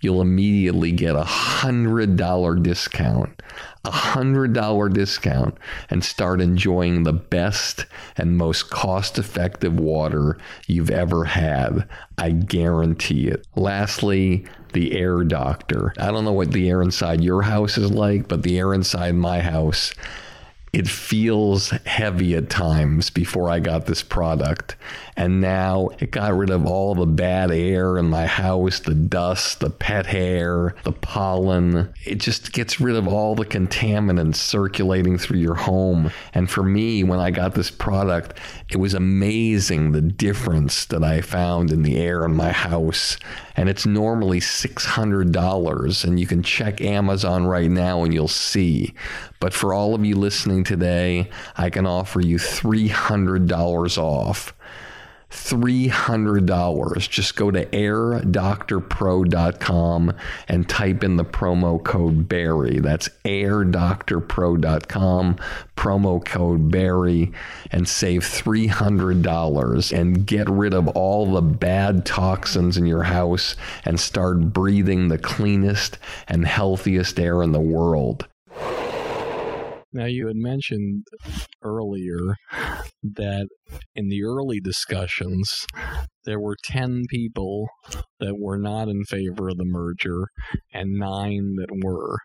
[0.00, 3.42] you'll immediately get a $100 discount.
[3.84, 5.56] A $100 discount
[5.88, 11.88] and start enjoying the best and most cost effective water you've ever had.
[12.18, 13.46] I guarantee it.
[13.56, 15.94] Lastly, the air doctor.
[15.98, 19.14] I don't know what the air inside your house is like, but the air inside
[19.14, 19.92] my house
[20.72, 24.76] it feels heavy at times before I got this product.
[25.18, 29.58] And now it got rid of all the bad air in my house, the dust,
[29.58, 31.92] the pet hair, the pollen.
[32.04, 36.12] It just gets rid of all the contaminants circulating through your home.
[36.34, 38.38] And for me, when I got this product,
[38.70, 43.18] it was amazing the difference that I found in the air in my house.
[43.56, 46.04] And it's normally $600.
[46.04, 48.94] And you can check Amazon right now and you'll see.
[49.40, 54.54] But for all of you listening today, I can offer you $300 off.
[55.30, 57.08] $300.
[57.08, 60.12] Just go to airdoctorpro.com
[60.48, 62.80] and type in the promo code Barry.
[62.80, 65.36] That's airdoctorpro.com,
[65.76, 67.32] promo code Barry,
[67.70, 74.00] and save $300 and get rid of all the bad toxins in your house and
[74.00, 78.26] start breathing the cleanest and healthiest air in the world.
[79.92, 81.06] Now, you had mentioned
[81.62, 82.36] earlier
[83.02, 83.48] that
[83.94, 85.66] in the early discussions,
[86.28, 87.70] there were 10 people
[88.20, 90.28] that were not in favor of the merger
[90.74, 92.18] and nine that were.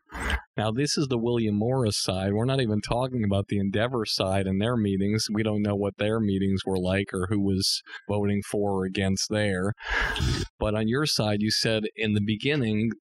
[0.57, 2.33] Now, this is the William Morris side.
[2.33, 5.27] We're not even talking about the Endeavor side and their meetings.
[5.31, 9.29] We don't know what their meetings were like or who was voting for or against
[9.29, 9.71] there.
[10.59, 12.91] But on your side, you said in the beginning,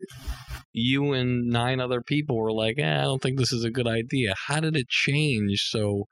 [0.72, 3.88] you and nine other people were like, eh, I don't think this is a good
[3.88, 4.34] idea.
[4.46, 6.04] How did it change so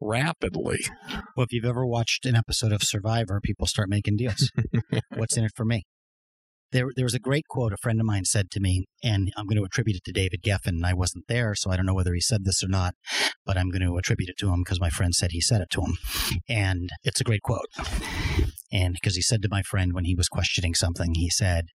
[0.00, 0.78] rapidly?
[1.36, 4.50] Well, if you've ever watched an episode of Survivor, people start making deals.
[5.14, 5.84] What's in it for me?
[6.70, 9.46] There, there was a great quote a friend of mine said to me, and I'm
[9.46, 10.84] going to attribute it to David Geffen.
[10.84, 12.94] I wasn't there, so I don't know whether he said this or not,
[13.46, 15.70] but I'm going to attribute it to him because my friend said he said it
[15.70, 15.96] to him.
[16.46, 17.68] And it's a great quote.
[18.70, 21.68] And because he said to my friend when he was questioning something, he said,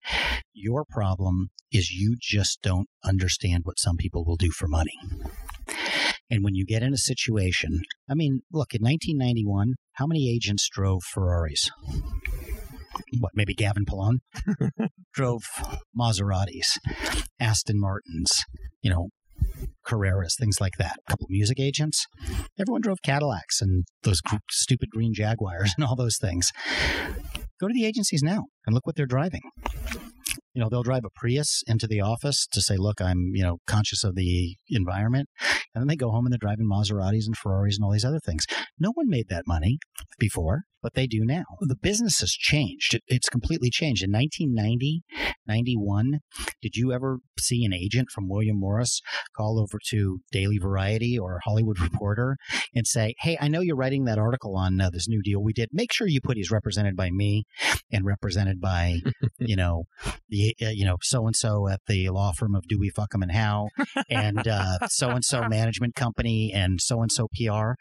[0.54, 4.94] Your problem is you just don't understand what some people will do for money.
[6.34, 10.68] And when you get in a situation, I mean, look, in 1991, how many agents
[10.68, 11.70] drove Ferraris?
[13.20, 14.18] What, maybe Gavin Polone?
[15.14, 15.44] drove
[15.96, 16.80] Maseratis,
[17.40, 18.46] Aston Martins,
[18.82, 19.10] you know,
[19.86, 20.96] Carreras, things like that.
[21.08, 22.08] A couple of music agents.
[22.60, 24.20] Everyone drove Cadillacs and those
[24.50, 26.52] stupid green Jaguars and all those things.
[27.62, 29.42] Go to the agencies now and look what they're driving
[30.54, 33.58] you know they'll drive a prius into the office to say look i'm you know
[33.68, 35.30] conscious of the environment.
[35.74, 38.20] And then they go home and they're driving maseratis and ferraris and all these other
[38.20, 38.46] things.
[38.80, 39.80] No one made that money
[40.20, 41.46] before but they do now.
[41.62, 42.94] The business has changed.
[42.94, 44.04] It, it's completely changed.
[44.04, 45.04] In 1990
[45.48, 46.20] 91
[46.62, 49.02] did you ever see an agent from william morris
[49.36, 52.38] call over to daily variety or hollywood reporter
[52.74, 55.54] and say hey i know you're writing that article on uh, this new deal we
[55.54, 55.70] did.
[55.72, 57.46] Make sure you put he's represented by me
[57.92, 59.00] and represented by
[59.40, 59.84] you know
[60.30, 63.32] the uh, you know so and so at the law firm of Dewey Fuckham and
[63.32, 63.68] Howe,
[64.10, 64.42] and
[64.88, 67.74] so and so management company, and so and so PR.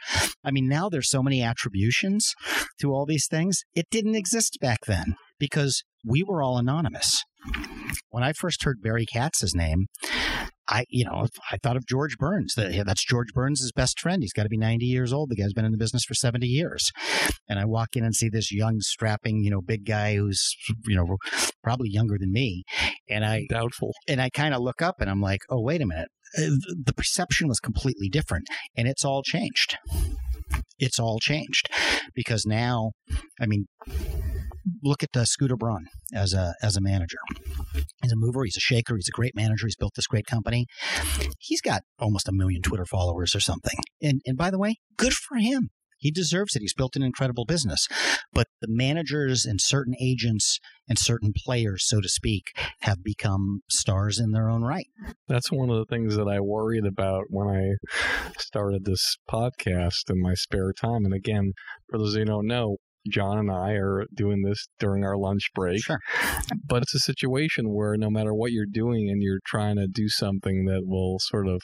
[0.45, 2.35] I mean, now there's so many attributions
[2.81, 3.63] to all these things.
[3.75, 7.23] It didn't exist back then because we were all anonymous.
[8.11, 9.87] When I first heard Barry Katz's name,
[10.69, 12.55] I, you know, I thought of George Burns.
[12.55, 14.23] That's George Burns' best friend.
[14.23, 15.31] He's got to be 90 years old.
[15.31, 16.91] The guy's been in the business for 70 years.
[17.49, 20.55] And I walk in and see this young, strapping, you know, big guy who's,
[20.87, 21.17] you know,
[21.63, 22.63] probably younger than me.
[23.09, 23.93] And I doubtful.
[24.09, 26.09] And I kind of look up and I'm like, oh, wait a minute.
[26.37, 29.77] Uh, the perception was completely different, and it's all changed.
[30.79, 31.69] It's all changed
[32.15, 32.93] because now,
[33.41, 33.67] I mean,
[34.83, 37.19] look at Scooter Braun as a as a manager.
[38.03, 38.45] He's a mover.
[38.45, 38.97] He's a shaker.
[38.97, 39.67] He's a great manager.
[39.67, 40.67] He's built this great company.
[41.39, 43.79] He's got almost a million Twitter followers or something.
[44.01, 45.71] And and by the way, good for him.
[46.03, 46.63] He deserves it.
[46.63, 47.87] He's built an incredible business.
[48.33, 52.47] But the managers and certain agents and certain players, so to speak,
[52.81, 54.89] have become stars in their own right.
[55.29, 57.77] That's one of the things that I worried about when I
[58.39, 61.05] started this podcast in my spare time.
[61.05, 61.53] And again,
[61.89, 65.83] for those who don't know, John and I are doing this during our lunch break.
[65.83, 65.99] Sure.
[66.65, 70.09] But it's a situation where no matter what you're doing and you're trying to do
[70.09, 71.63] something that will sort of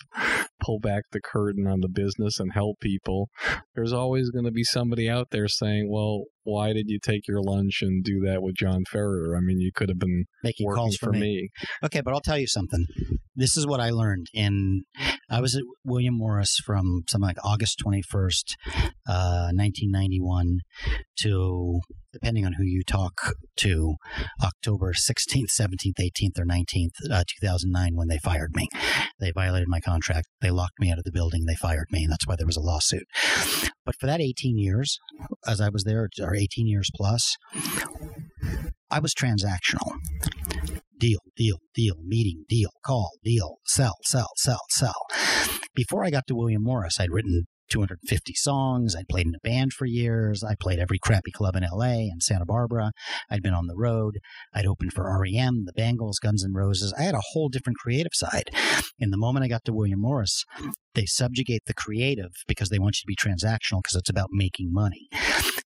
[0.61, 3.29] pull back the curtain on the business and help people,
[3.75, 7.43] there's always going to be somebody out there saying, well, why did you take your
[7.43, 9.37] lunch and do that with John Ferriter?
[9.37, 11.21] I mean, you could have been making calls for me.
[11.21, 11.49] me.
[11.85, 12.87] Okay, but I'll tell you something.
[13.37, 14.27] this is what I learned.
[14.33, 14.85] In
[15.31, 18.55] I was at William Morris from something like August 21st,
[19.07, 20.61] uh, 1991
[21.21, 21.81] to,
[22.13, 23.97] depending on who you talk to,
[24.43, 28.69] October 16th, 17th, 18th, or 19th, uh, 2009, when they fired me.
[29.21, 30.29] They violated my contract.
[30.41, 31.45] They locked me out of the building.
[31.47, 32.05] They fired me.
[32.05, 33.07] And that's why there was a lawsuit.
[33.85, 34.99] But for that 18 years,
[35.47, 37.37] as I was there, or 18 years plus,
[38.91, 39.93] I was transactional
[40.99, 45.07] deal, deal, deal, meeting, deal, call, deal, sell, sell, sell, sell.
[45.75, 48.95] Before I got to William Morris, I'd written 250 songs.
[48.97, 50.43] I'd played in a band for years.
[50.43, 52.93] I played every crappy club in LA and Santa Barbara.
[53.31, 54.19] I'd been on the road.
[54.55, 56.95] I'd opened for REM, the Bangles, Guns N' Roses.
[56.99, 58.51] I had a whole different creative side.
[59.01, 60.45] And the moment I got to William Morris,
[60.95, 64.73] they subjugate the creative because they want you to be transactional because it's about making
[64.73, 65.09] money.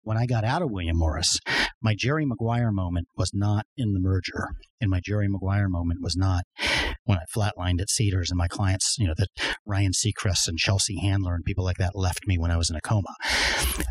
[0.03, 1.39] When I got out of William Morris,
[1.81, 4.49] my Jerry Maguire moment was not in the merger.
[4.81, 6.43] And my Jerry Maguire moment was not
[7.05, 9.29] when I flatlined at Cedars and my clients, you know, that
[9.67, 12.77] Ryan Seacrest and Chelsea Handler and people like that left me when I was in
[12.77, 13.15] a coma.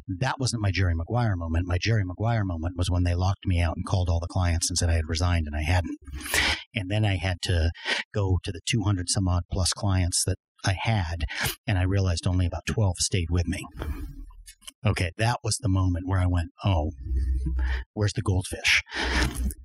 [0.08, 1.68] That wasn't my Jerry Maguire moment.
[1.68, 4.70] My Jerry Maguire moment was when they locked me out and called all the clients
[4.70, 5.98] and said I had resigned and I hadn't.
[6.74, 7.72] And then I had to
[8.14, 11.26] go to the 200 some odd plus clients that I had,
[11.68, 13.66] and I realized only about 12 stayed with me.
[14.86, 16.92] Okay, that was the moment where I went, oh,
[17.94, 18.82] where's the goldfish?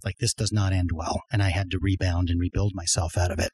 [0.04, 1.22] Like, this does not end well.
[1.32, 3.50] And I had to rebound and rebuild myself out of it.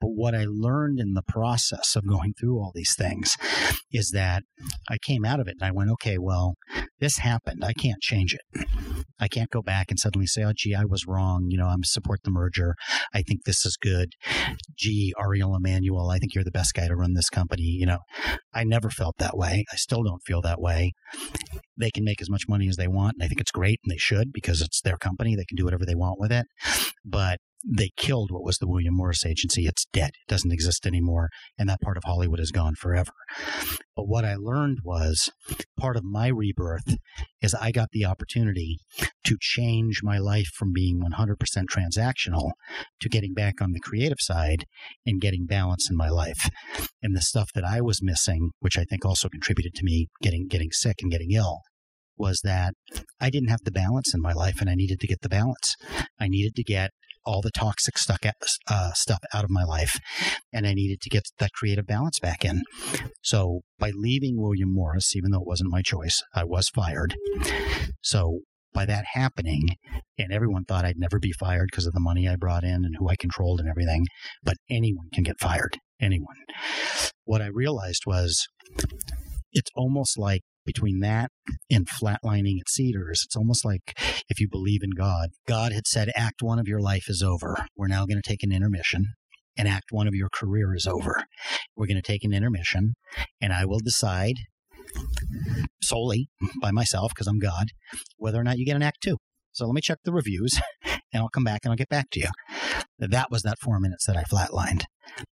[0.00, 3.38] But what I learned in the process of going through all these things
[3.92, 4.42] is that
[4.90, 6.56] I came out of it and I went, okay, well,
[6.98, 7.64] this happened.
[7.64, 8.66] I can't change it.
[9.20, 11.46] I can't go back and suddenly say, oh, gee, I was wrong.
[11.50, 12.74] You know, I'm support the merger.
[13.14, 14.14] I think this is good.
[14.76, 17.62] Gee, Ariel Emanuel, I think you're the best guy to run this company.
[17.62, 17.98] You know,
[18.52, 19.64] I never felt that way.
[19.72, 20.81] I still don't feel that way.
[21.76, 23.14] They can make as much money as they want.
[23.14, 25.34] And I think it's great and they should because it's their company.
[25.34, 26.46] They can do whatever they want with it.
[27.04, 29.66] But they killed what was the William Morris Agency.
[29.66, 30.10] It's dead.
[30.26, 31.28] It doesn't exist anymore.
[31.58, 33.12] And that part of Hollywood is gone forever.
[33.94, 35.30] But what I learned was
[35.78, 36.96] part of my rebirth
[37.40, 38.78] is I got the opportunity
[39.24, 41.36] to change my life from being 100%
[41.66, 42.52] transactional
[43.00, 44.64] to getting back on the creative side
[45.06, 46.48] and getting balance in my life.
[47.02, 50.46] And the stuff that I was missing, which I think also contributed to me getting,
[50.48, 51.60] getting sick and getting ill,
[52.16, 52.74] was that
[53.20, 55.74] I didn't have the balance in my life and I needed to get the balance.
[56.20, 56.90] I needed to get
[57.24, 58.24] all the toxic stuck
[58.68, 59.98] uh, stuff out of my life,
[60.52, 62.62] and I needed to get that creative balance back in.
[63.22, 67.14] So by leaving William Morris, even though it wasn't my choice, I was fired.
[68.02, 68.40] So
[68.72, 69.76] by that happening,
[70.18, 72.96] and everyone thought I'd never be fired because of the money I brought in and
[72.98, 74.06] who I controlled and everything,
[74.42, 75.78] but anyone can get fired.
[76.00, 76.34] Anyone.
[77.24, 78.48] What I realized was
[79.52, 81.30] it's almost like between that
[81.70, 83.98] and flatlining at Cedars, it's almost like
[84.28, 87.66] if you believe in God, God had said, Act one of your life is over.
[87.76, 89.06] We're now going to take an intermission.
[89.54, 91.24] And act one of your career is over.
[91.76, 92.94] We're going to take an intermission,
[93.38, 94.36] and I will decide
[95.82, 96.28] solely
[96.60, 97.66] by myself, because I'm God,
[98.16, 99.18] whether or not you get an act two.
[99.52, 100.58] So let me check the reviews,
[101.12, 102.28] and I'll come back and I'll get back to you.
[102.98, 104.84] That was that four minutes that I flatlined.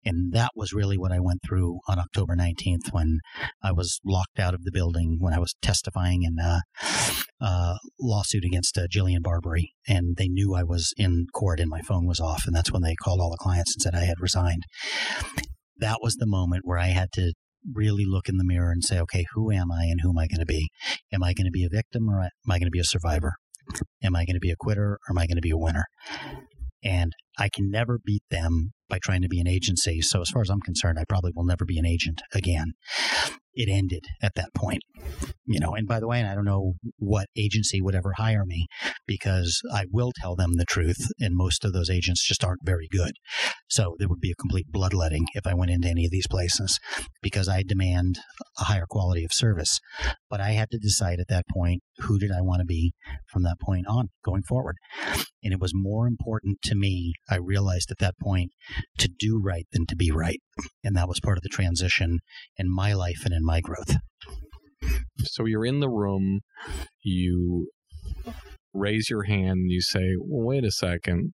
[0.04, 3.20] And that was really what I went through on October 19th when
[3.62, 6.62] I was locked out of the building when I was testifying in a,
[7.40, 9.72] a lawsuit against uh, Jillian Barberie.
[9.86, 12.46] And they knew I was in court and my phone was off.
[12.46, 14.64] And that's when they called all the clients and said I had resigned.
[15.78, 17.32] That was the moment where I had to
[17.72, 20.26] really look in the mirror and say, okay, who am I and who am I
[20.26, 20.68] going to be?
[21.12, 23.34] Am I going to be a victim or am I going to be a survivor?
[24.02, 25.84] Am I going to be a quitter or am I going to be a winner?
[26.84, 30.00] And I can never beat them by trying to be an agency.
[30.02, 32.72] So, as far as I'm concerned, I probably will never be an agent again.
[33.54, 34.82] It ended at that point,
[35.46, 35.74] you know.
[35.74, 38.66] And by the way, and I don't know what agency would ever hire me
[39.06, 42.88] because I will tell them the truth, and most of those agents just aren't very
[42.90, 43.12] good.
[43.68, 46.78] So there would be a complete bloodletting if I went into any of these places
[47.22, 48.18] because I demand
[48.58, 49.80] a higher quality of service.
[50.30, 52.94] But I had to decide at that point who did I want to be
[53.30, 54.76] from that point on going forward.
[55.42, 58.52] And it was more important to me, I realized at that point,
[58.98, 60.40] to do right than to be right.
[60.84, 62.20] And that was part of the transition
[62.56, 63.96] in my life and in my growth.
[65.24, 66.40] So you're in the room,
[67.02, 67.68] you
[68.74, 71.32] raise your hand, and you say, well, wait a second.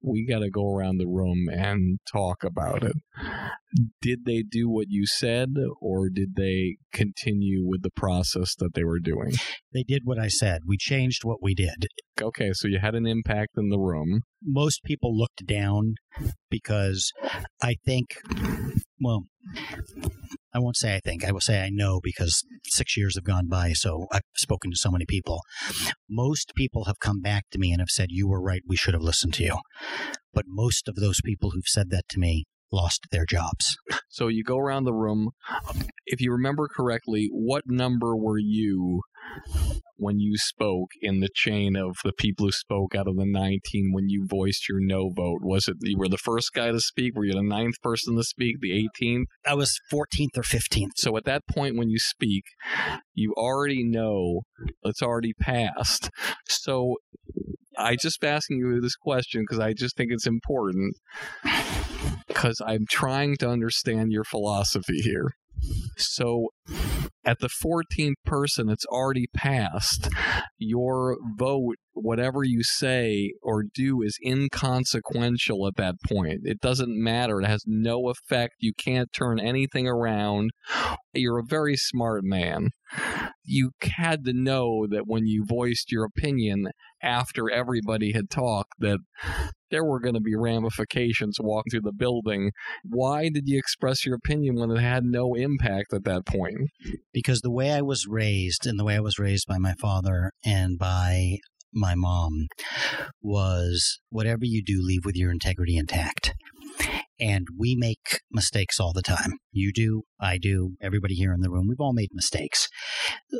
[0.00, 2.96] We got to go around the room and talk about it.
[4.00, 8.84] Did they do what you said, or did they continue with the process that they
[8.84, 9.32] were doing?
[9.72, 10.60] They did what I said.
[10.66, 11.86] We changed what we did.
[12.20, 14.22] Okay, so you had an impact in the room.
[14.42, 15.94] Most people looked down
[16.50, 17.10] because
[17.62, 18.18] I think,
[19.00, 19.24] well,
[20.54, 21.24] I won't say I think.
[21.24, 24.76] I will say I know because six years have gone by, so I've spoken to
[24.76, 25.40] so many people.
[26.08, 28.94] Most people have come back to me and have said, You were right, we should
[28.94, 29.58] have listened to you.
[30.32, 33.76] But most of those people who've said that to me lost their jobs.
[34.08, 35.30] So you go around the room.
[36.06, 39.02] If you remember correctly, what number were you
[39.96, 43.90] when you spoke in the chain of the people who spoke out of the 19
[43.92, 45.40] when you voiced your no vote?
[45.42, 47.14] Was it you were the first guy to speak?
[47.14, 48.56] Were you the ninth person to speak?
[48.60, 49.24] The 18th?
[49.46, 50.92] I was 14th or 15th.
[50.96, 52.44] So at that point, when you speak,
[53.14, 54.42] you already know
[54.82, 56.10] it's already passed.
[56.48, 56.96] So
[57.78, 60.96] I just asking you this question because I just think it's important
[62.26, 65.30] because I'm trying to understand your philosophy here.
[65.96, 66.48] So
[67.24, 70.08] at the 14th person, it's already passed.
[70.58, 76.40] Your vote, whatever you say or do, is inconsequential at that point.
[76.44, 77.40] It doesn't matter.
[77.40, 78.54] It has no effect.
[78.58, 80.50] You can't turn anything around.
[81.12, 82.70] You're a very smart man.
[83.44, 86.68] You had to know that when you voiced your opinion
[87.02, 88.98] after everybody had talked, that
[89.70, 92.52] there were going to be ramifications walking through the building.
[92.84, 96.70] Why did you express your opinion when it had no impact at that point?
[97.12, 100.30] Because the way I was raised and the way I was raised by my father
[100.44, 101.38] and by
[101.74, 102.46] my mom
[103.20, 106.34] was whatever you do, leave with your integrity intact.
[107.20, 109.38] And we make mistakes all the time.
[109.52, 111.66] You do, I do, everybody here in the room.
[111.68, 112.68] We've all made mistakes.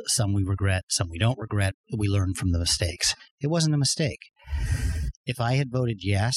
[0.07, 1.73] Some we regret, some we don't regret.
[1.97, 3.15] We learn from the mistakes.
[3.41, 4.19] It wasn't a mistake.
[5.25, 6.35] If I had voted yes,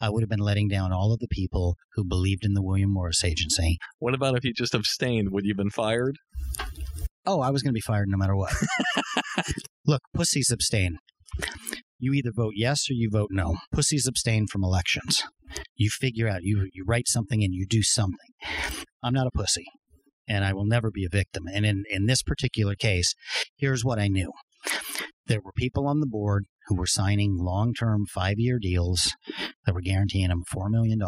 [0.00, 2.92] I would have been letting down all of the people who believed in the William
[2.92, 3.78] Morris Agency.
[3.98, 5.30] What about if you just abstained?
[5.30, 6.16] Would you have been fired?
[7.26, 8.54] Oh, I was going to be fired no matter what.
[9.86, 10.98] Look, pussies abstain.
[11.98, 13.56] You either vote yes or you vote no.
[13.72, 15.22] Pussies abstain from elections.
[15.76, 18.30] You figure out, you, you write something and you do something.
[19.02, 19.66] I'm not a pussy,
[20.26, 21.44] and I will never be a victim.
[21.52, 23.14] And in, in this particular case,
[23.56, 24.32] here's what I knew
[25.26, 29.14] there were people on the board who were signing long term five year deals
[29.64, 31.00] that were guaranteeing them $4 million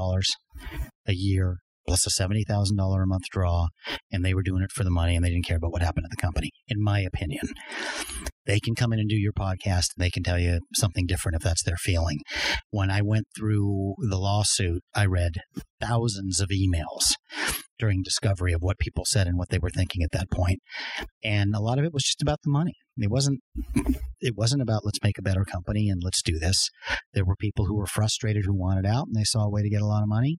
[1.06, 3.68] a year plus a $70,000 a month draw,
[4.10, 6.04] and they were doing it for the money and they didn't care about what happened
[6.04, 7.48] to the company, in my opinion.
[8.44, 11.36] They can come in and do your podcast and they can tell you something different
[11.36, 12.18] if that's their feeling.
[12.70, 15.34] When I went through the lawsuit, I read
[15.80, 17.14] thousands of emails
[17.78, 20.60] during discovery of what people said and what they were thinking at that point.
[21.22, 22.74] And a lot of it was just about the money.
[22.96, 23.40] It wasn't
[24.20, 26.68] it wasn't about let's make a better company and let's do this.
[27.14, 29.70] There were people who were frustrated who wanted out and they saw a way to
[29.70, 30.38] get a lot of money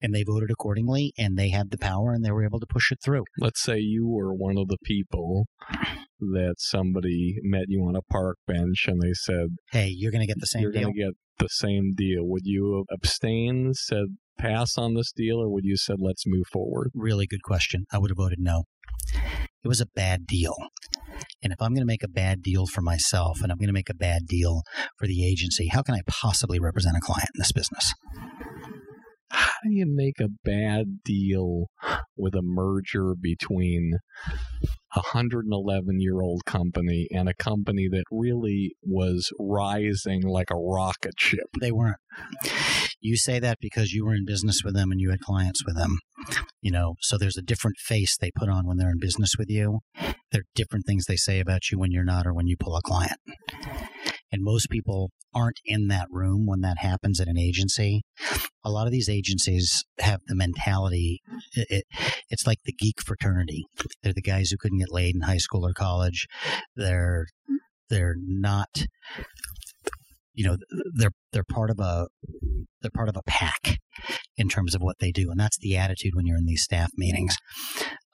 [0.00, 2.92] and they voted accordingly and they had the power and they were able to push
[2.92, 3.24] it through.
[3.38, 5.46] Let's say you were one of the people
[6.20, 10.26] that somebody met you on a park bench and they said, Hey, you're going to
[10.26, 10.82] get the same You're deal.
[10.82, 12.22] going to get the same deal.
[12.24, 16.90] Would you abstain, said pass on this deal, or would you said let's move forward?
[16.94, 17.84] Really good question.
[17.92, 18.64] I would have voted no.
[19.64, 20.54] It was a bad deal.
[21.42, 23.72] And if I'm going to make a bad deal for myself and I'm going to
[23.72, 24.62] make a bad deal
[24.98, 27.94] for the agency, how can I possibly represent a client in this business?
[29.36, 31.66] How do you make a bad deal
[32.16, 33.98] with a merger between
[34.94, 41.14] a 111 year old company and a company that really was rising like a rocket
[41.18, 41.48] ship?
[41.60, 41.98] They weren't.
[42.98, 45.76] You say that because you were in business with them and you had clients with
[45.76, 45.98] them.
[46.62, 49.50] You know, so there's a different face they put on when they're in business with
[49.50, 49.80] you.
[50.32, 52.74] There are different things they say about you when you're not or when you pull
[52.74, 53.18] a client.
[54.32, 58.02] And most people aren't in that room when that happens at an agency.
[58.64, 61.20] A lot of these agencies have the mentality,
[61.52, 61.84] it, it,
[62.30, 63.66] it's like the geek fraternity.
[64.02, 66.26] They're the guys who couldn't get laid in high school or college.
[66.74, 67.26] They're
[67.88, 68.86] they're not
[70.36, 70.56] you know
[70.94, 72.06] they're they're part of a
[72.80, 73.78] they're part of a pack
[74.36, 76.90] in terms of what they do and that's the attitude when you're in these staff
[76.96, 77.34] meetings.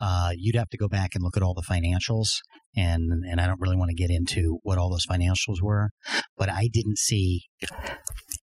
[0.01, 2.29] Uh, you'd have to go back and look at all the financials
[2.75, 5.91] and and I don't really want to get into what all those financials were
[6.37, 7.43] but I didn't see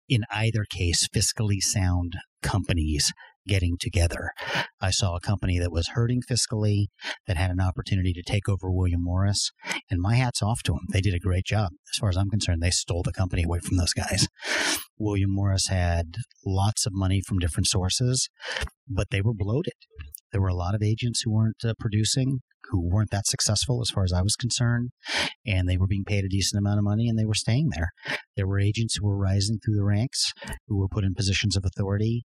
[0.09, 3.12] in either case fiscally sound companies
[3.47, 4.31] getting together.
[4.81, 6.87] I saw a company that was hurting fiscally
[7.27, 9.53] that had an opportunity to take over William Morris,
[9.91, 10.87] and my hat's off to them.
[10.93, 11.71] They did a great job.
[11.93, 14.29] As far as I'm concerned, they stole the company away from those guys.
[14.99, 18.29] William Morris had lots of money from different sources,
[18.89, 19.75] but they were bloated.
[20.37, 23.89] There were a lot of agents who weren't uh, producing, who weren't that successful as
[23.89, 24.91] far as I was concerned,
[25.47, 27.93] and they were being paid a decent amount of money and they were staying there.
[28.37, 30.34] There were agents who were rising through the ranks,
[30.68, 32.26] who were put in positions of authority,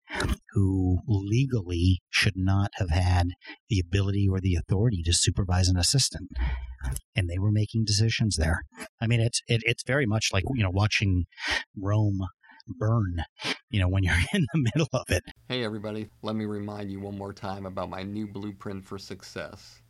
[0.53, 3.29] who legally should not have had
[3.69, 6.31] the ability or the authority to supervise an assistant.
[7.15, 8.63] And they were making decisions there.
[9.03, 11.27] I mean, it's it, it's very much like you know watching
[11.79, 12.21] Rome
[12.79, 13.25] burn.
[13.71, 15.25] You know, when you're in the middle of it.
[15.49, 19.83] Hey, everybody, let me remind you one more time about my new blueprint for success.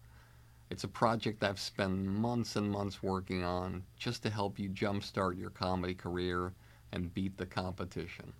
[0.70, 5.38] It's a project I've spent months and months working on just to help you jumpstart
[5.38, 6.52] your comedy career
[6.92, 8.32] and beat the competition.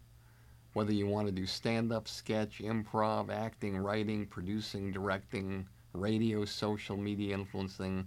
[0.74, 6.96] Whether you want to do stand up, sketch, improv, acting, writing, producing, directing, radio, social
[6.96, 8.06] media influencing,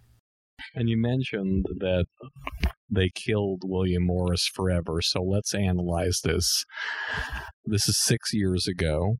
[0.75, 2.05] And you mentioned that
[2.89, 5.01] they killed William Morris forever.
[5.01, 6.65] So let's analyze this.
[7.65, 9.15] This is six years ago.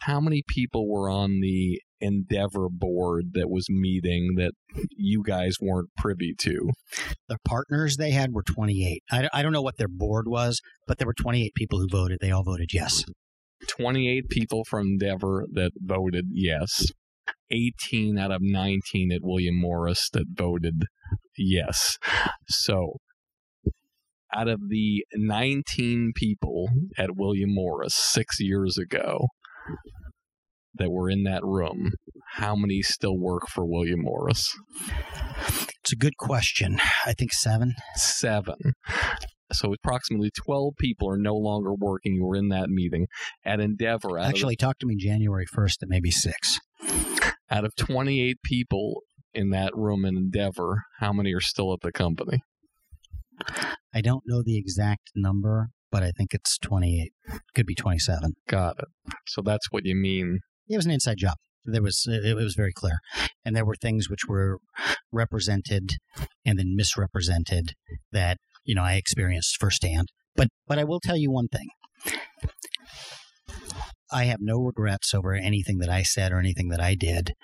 [0.00, 4.52] How many people were on the Endeavor board that was meeting that
[4.90, 6.70] you guys weren't privy to?
[7.28, 9.02] The partners they had were 28.
[9.10, 12.18] I, I don't know what their board was, but there were 28 people who voted.
[12.20, 13.04] They all voted yes.
[13.68, 16.86] 28 people from Endeavor that voted yes.
[17.50, 20.84] 18 out of 19 at William Morris that voted
[21.36, 21.98] yes.
[22.48, 22.96] So,
[24.34, 26.68] out of the 19 people
[26.98, 29.28] at William Morris six years ago
[30.74, 31.92] that were in that room,
[32.34, 34.52] how many still work for William Morris?
[35.80, 36.78] It's a good question.
[37.06, 37.74] I think seven.
[37.94, 38.56] Seven.
[39.52, 43.06] So approximately 12 people are no longer working who were in that meeting
[43.44, 44.18] at Endeavor.
[44.18, 46.58] Actually, talk to me January 1st at maybe six.
[47.50, 51.92] Out of 28 people in that room in Endeavor, how many are still at the
[51.92, 52.40] company?
[53.92, 57.12] I don't know the exact number, but I think it's 28.
[57.54, 58.32] Could be 27.
[58.48, 58.88] Got it.
[59.26, 60.40] So that's what you mean.
[60.68, 61.34] It was an inside job.
[61.64, 62.98] There was it was very clear,
[63.44, 64.58] and there were things which were
[65.10, 65.92] represented
[66.44, 67.72] and then misrepresented
[68.12, 70.08] that you know I experienced firsthand.
[70.36, 71.68] But but I will tell you one thing.
[74.14, 77.34] I have no regrets over anything that I said or anything that I did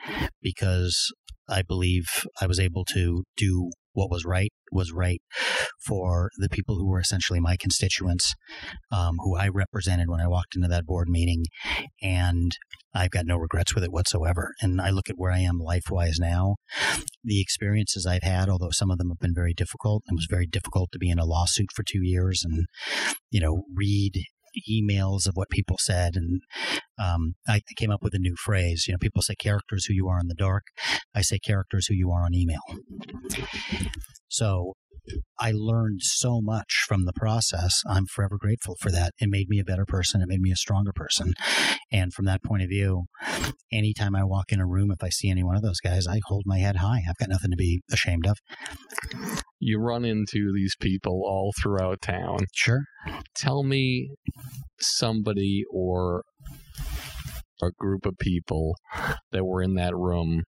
[0.40, 1.12] because
[1.48, 2.06] I believe
[2.40, 5.20] I was able to do what was right was right
[5.84, 8.34] for the people who were essentially my constituents,
[8.92, 11.46] um, who I represented when I walked into that board meeting,
[12.00, 12.52] and
[12.94, 14.52] I've got no regrets with it whatsoever.
[14.60, 16.54] And I look at where I am life wise now,
[17.24, 20.04] the experiences I've had, although some of them have been very difficult.
[20.06, 22.66] It was very difficult to be in a lawsuit for two years and,
[23.32, 24.22] you know, read
[24.70, 26.40] emails of what people said and
[26.98, 30.08] um, I came up with a new phrase you know people say characters who you
[30.08, 30.64] are in the dark.
[31.14, 32.60] I say characters who you are on email.
[34.28, 34.74] So
[35.38, 37.82] I learned so much from the process.
[37.88, 39.12] I'm forever grateful for that.
[39.18, 40.20] It made me a better person.
[40.20, 41.34] It made me a stronger person.
[41.92, 43.04] And from that point of view,
[43.72, 46.20] anytime I walk in a room, if I see any one of those guys, I
[46.26, 47.02] hold my head high.
[47.08, 48.38] I've got nothing to be ashamed of.
[49.58, 52.38] You run into these people all throughout town.
[52.54, 52.80] Sure.
[53.34, 54.10] Tell me
[54.80, 56.22] somebody or
[57.62, 58.74] a group of people
[59.32, 60.42] that were in that room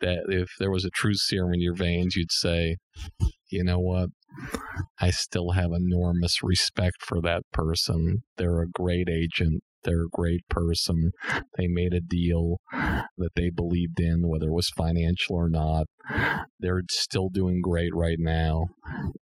[0.00, 2.76] that if there was a true serum in your veins, you'd say,
[3.50, 4.10] you know what?
[5.00, 8.22] I still have enormous respect for that person.
[8.36, 9.62] They're a great agent.
[9.84, 11.12] They're a great person.
[11.56, 15.86] They made a deal that they believed in, whether it was financial or not.
[16.58, 18.68] They're still doing great right now.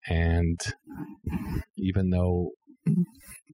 [0.07, 0.59] And
[1.77, 2.51] even though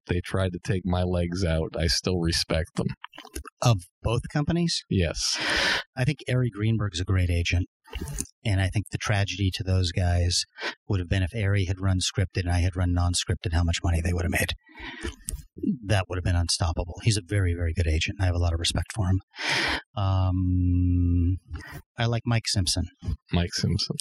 [0.08, 2.88] they tried to take my legs out, I still respect them.
[3.62, 4.84] Of both companies?
[4.88, 5.38] Yes.
[5.96, 7.66] I think Ari Greenburg's a great agent.
[8.44, 10.44] And I think the tragedy to those guys
[10.88, 13.64] would have been if Ari had run scripted and I had run non scripted, how
[13.64, 14.52] much money they would have made.
[15.86, 17.00] That would have been unstoppable.
[17.02, 18.18] He's a very, very good agent.
[18.20, 19.20] I have a lot of respect for him.
[19.96, 21.38] Um,
[21.98, 22.84] I like Mike Simpson.
[23.32, 23.96] Mike Simpson.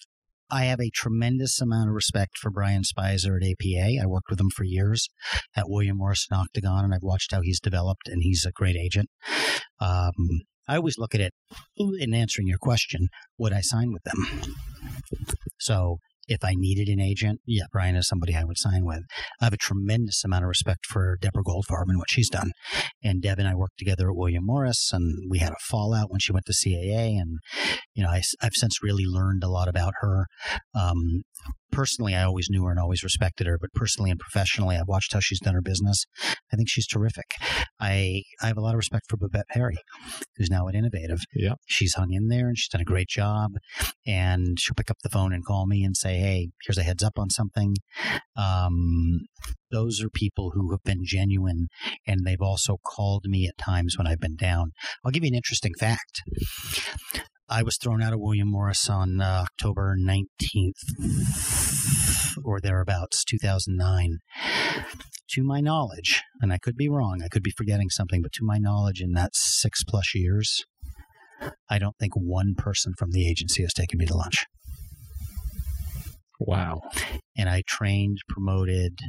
[0.50, 4.02] I have a tremendous amount of respect for Brian Spicer at APA.
[4.02, 5.10] I worked with him for years
[5.56, 8.76] at William Morris and Octagon, and I've watched how he's developed, and he's a great
[8.76, 9.10] agent.
[9.80, 10.14] Um,
[10.68, 11.34] I always look at it
[11.78, 14.56] in answering your question would I sign with them?
[15.60, 19.04] So if I needed an agent, yeah, Brian is somebody I would sign with.
[19.42, 22.52] I have a tremendous amount of respect for Deborah Goldfarb and what she's done.
[23.04, 26.20] And Deb and I worked together at William Morris, and we had a fallout when
[26.20, 27.20] she went to CAA.
[27.20, 27.40] And,
[27.94, 30.26] you know, I, have since really learned a lot about her.
[30.76, 31.24] Um,
[31.72, 35.14] personally, I always knew her and always respected her, but personally and professionally, I've watched
[35.14, 36.06] how she's done her business.
[36.52, 37.26] I think she's terrific.
[37.80, 39.78] I, I have a lot of respect for Babette Perry,
[40.36, 41.20] who's now at Innovative.
[41.34, 41.54] Yeah.
[41.68, 43.52] She's hung in there and she's done a great job.
[44.06, 47.04] And she'll pick up the phone and call me and say, hey, here's a heads
[47.04, 47.76] up on something.
[48.36, 49.22] Um,
[49.72, 51.68] those are people who have been genuine
[52.06, 54.72] and they've also called me at times when I've been down.
[55.04, 56.22] I'll give you an interesting fact.
[57.50, 60.84] I was thrown out of William Morris on uh, October 19th
[62.44, 64.18] or thereabouts, 2009.
[65.32, 68.44] To my knowledge, and I could be wrong, I could be forgetting something, but to
[68.44, 70.64] my knowledge, in that six plus years,
[71.70, 74.46] I don't think one person from the agency has taken me to lunch.
[76.40, 76.82] Wow.
[77.36, 79.00] And I trained, promoted,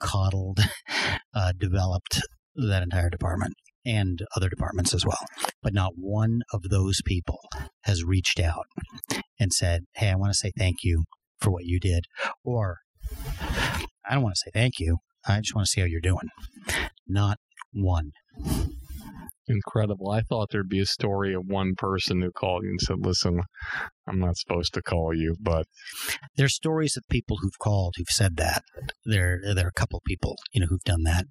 [0.00, 0.60] coddled,
[1.34, 2.20] uh, developed
[2.56, 3.54] that entire department
[3.84, 5.24] and other departments as well.
[5.62, 7.38] But not one of those people
[7.82, 8.66] has reached out
[9.38, 11.04] and said, Hey, I want to say thank you
[11.40, 12.04] for what you did.
[12.44, 12.78] Or,
[14.08, 14.98] I don't want to say thank you.
[15.26, 16.28] I just want to see how you're doing.
[17.06, 17.38] Not
[17.72, 18.12] one
[19.48, 20.10] incredible.
[20.10, 23.40] I thought there'd be a story of one person who called you and said, "Listen,
[24.08, 25.66] I'm not supposed to call you," but
[26.36, 28.62] there's stories of people who've called who've said that.
[29.04, 31.26] There, there are a couple people, you know, who've done that.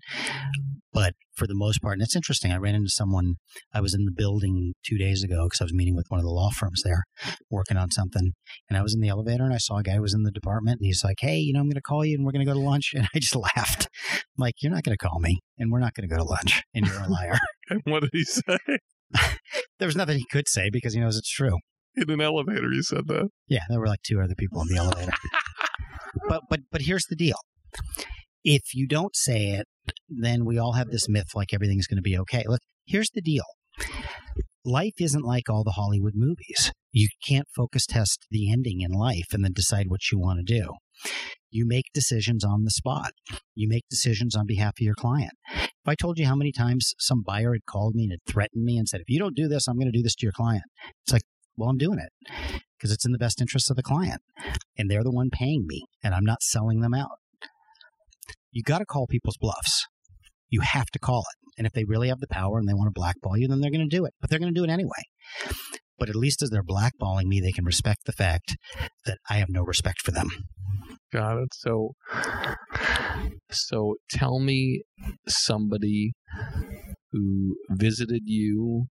[0.94, 2.52] But for the most part, and it's interesting.
[2.52, 3.36] I ran into someone.
[3.74, 6.24] I was in the building two days ago because I was meeting with one of
[6.24, 7.04] the law firms there,
[7.50, 8.32] working on something.
[8.70, 10.32] And I was in the elevator and I saw a guy who was in the
[10.32, 12.46] department, and he's like, "Hey, you know, I'm going to call you and we're going
[12.46, 13.90] to go to lunch." And I just laughed.
[14.12, 16.28] I'm like, "You're not going to call me, and we're not going to go to
[16.28, 17.38] lunch, and you're a liar."
[17.70, 18.58] and what did he say?
[19.80, 21.58] there was nothing he could say because he knows it's true.
[21.98, 23.30] In an elevator, You said that.
[23.48, 25.12] Yeah, there were like two other people in the elevator.
[26.30, 27.38] but but but here's the deal
[28.44, 29.68] if you don't say it,
[30.08, 32.44] then we all have this myth like everything's going to be okay.
[32.48, 33.44] Look, here's the deal
[34.68, 36.72] life isn't like all the Hollywood movies.
[36.92, 40.60] You can't focus test the ending in life and then decide what you want to
[40.60, 40.72] do.
[41.50, 43.12] You make decisions on the spot.
[43.56, 45.32] You make decisions on behalf of your client.
[45.54, 48.66] If I told you how many times some buyer had called me and had threatened
[48.66, 50.34] me and said, if you don't do this, I'm going to do this to your
[50.34, 50.64] client,
[51.04, 51.22] it's like,
[51.58, 54.22] well, I'm doing it because it's in the best interest of the client.
[54.78, 57.18] And they're the one paying me, and I'm not selling them out
[58.58, 59.86] you got to call people's bluffs.
[60.50, 61.50] You have to call it.
[61.60, 63.70] And if they really have the power and they want to blackball you, then they're
[63.70, 64.14] going to do it.
[64.20, 65.04] But they're going to do it anyway.
[66.00, 68.58] But at least as they're blackballing me, they can respect the fact
[69.06, 70.30] that I have no respect for them.
[71.14, 71.54] Got it.
[71.54, 71.94] So,
[73.52, 74.82] so tell me
[75.28, 76.14] somebody
[77.12, 78.88] who visited you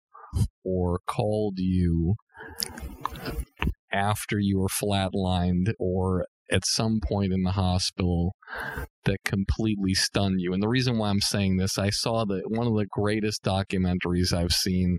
[0.64, 2.16] or called you
[3.92, 8.36] after you were flatlined or at some point in the hospital
[9.06, 10.54] that completely stun you.
[10.54, 14.34] And the reason why I'm saying this, I saw that one of the greatest documentaries
[14.34, 14.98] I've seen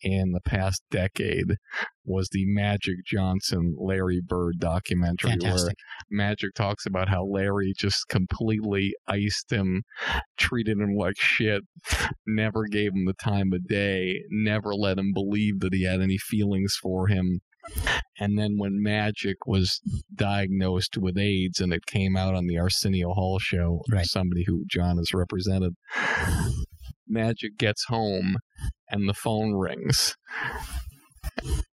[0.00, 1.56] in the past decade
[2.04, 5.64] was the Magic Johnson Larry Bird documentary Fantastic.
[5.64, 5.74] where
[6.10, 9.82] Magic talks about how Larry just completely iced him,
[10.36, 11.62] treated him like shit,
[12.26, 16.18] never gave him the time of day, never let him believe that he had any
[16.18, 17.40] feelings for him
[18.18, 19.80] and then when Magic was
[20.14, 24.06] diagnosed with AIDS and it came out on the Arsenio Hall show, right.
[24.06, 25.74] somebody who John has represented,
[27.06, 28.36] Magic gets home
[28.90, 30.16] and the phone rings.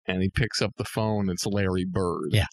[0.06, 1.30] And he picks up the phone.
[1.30, 2.30] It's Larry Bird.
[2.32, 2.46] Yeah.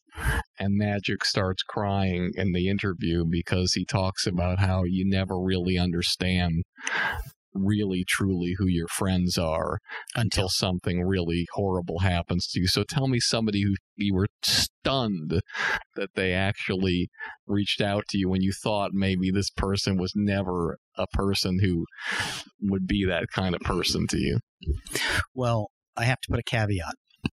[0.57, 5.77] And Magic starts crying in the interview because he talks about how you never really
[5.77, 6.63] understand
[7.53, 9.79] really truly who your friends are
[10.15, 12.67] until something really horrible happens to you.
[12.67, 15.41] So tell me somebody who you were stunned
[15.95, 17.09] that they actually
[17.45, 21.85] reached out to you when you thought maybe this person was never a person who
[22.61, 24.39] would be that kind of person to you.
[25.33, 26.95] Well, I have to put a caveat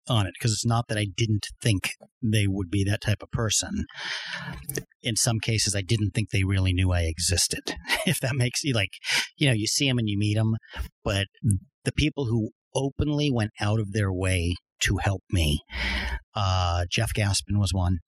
[0.07, 3.31] on it because it's not that I didn't think they would be that type of
[3.31, 3.85] person.
[5.01, 7.75] In some cases, I didn't think they really knew I existed.
[8.05, 8.91] if that makes you like,
[9.37, 10.55] you know, you see them and you meet them,
[11.03, 11.27] but
[11.83, 15.61] the people who openly went out of their way to help me,
[16.35, 17.99] uh, Jeff Gaspin was one.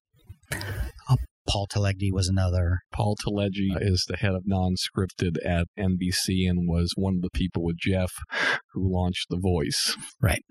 [0.51, 1.15] Uh,
[1.47, 2.79] Paul Telegdy was another.
[2.91, 7.63] Paul Telegdy is the head of non-scripted at NBC and was one of the people
[7.63, 8.13] with Jeff
[8.73, 9.95] who launched The Voice.
[10.21, 10.43] Right.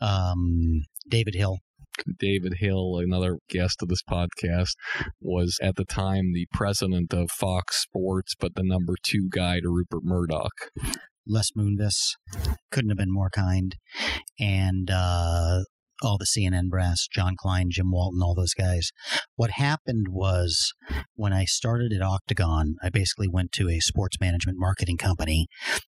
[0.00, 1.58] Um, David Hill.
[2.18, 4.74] David Hill, another guest of this podcast,
[5.20, 9.68] was at the time the president of Fox Sports, but the number two guy to
[9.68, 10.70] Rupert Murdoch.
[11.26, 12.16] Les Moonves
[12.70, 13.76] couldn't have been more kind.
[14.38, 15.60] And uh,
[16.04, 18.90] all the CNN brass, Jon Klein, Jim Walton, all those guys.
[19.36, 20.72] What happened was
[21.14, 25.46] when I started at Octagon, I basically went to a sports management marketing company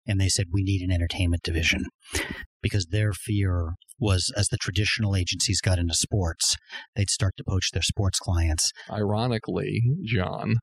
[0.06, 1.84] and they said, we need an entertainment division
[2.62, 6.56] because their fear was as the traditional agencies got into sports,
[6.96, 8.72] they'd start to poach their sports clients.
[8.90, 10.56] Ironically, John,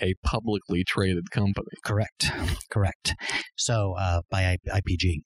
[0.00, 1.68] a publicly traded company.
[1.84, 2.30] Correct,
[2.70, 3.14] correct.
[3.56, 5.22] So uh, by IPG.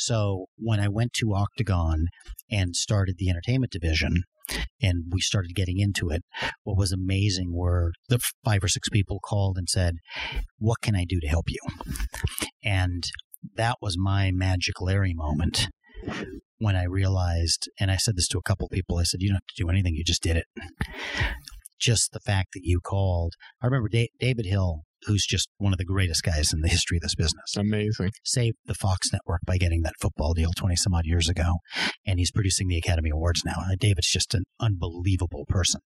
[0.00, 2.06] So when I went to Octagon
[2.50, 4.22] and started the entertainment division,
[4.82, 6.22] and we started getting into it.
[6.64, 9.98] What was amazing were the five or six people called and said,
[10.58, 11.60] "What can I do to help you?"
[12.64, 13.04] And
[13.54, 15.68] that was my magic Larry moment
[16.58, 19.36] when I realized, and I said this to a couple people, I said, you don't
[19.36, 20.44] have to do anything, you just did it.
[21.78, 23.34] Just the fact that you called.
[23.62, 27.02] I remember David Hill, who's just one of the greatest guys in the history of
[27.02, 27.56] this business.
[27.56, 28.10] Amazing.
[28.24, 31.56] Saved the Fox network by getting that football deal 20 some odd years ago.
[32.06, 33.56] And he's producing the Academy Awards now.
[33.58, 35.80] Uh, David's just an unbelievable person.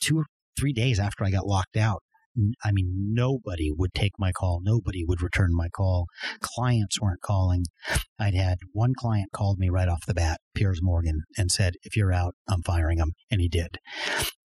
[0.00, 0.24] Two or
[0.58, 2.02] three days after I got locked out,
[2.62, 4.60] I mean, nobody would take my call.
[4.62, 6.06] Nobody would return my call.
[6.40, 7.64] Clients weren't calling.
[8.18, 11.96] I'd had one client called me right off the bat, Piers Morgan, and said, if
[11.96, 13.12] you're out, I'm firing him.
[13.30, 13.78] And he did.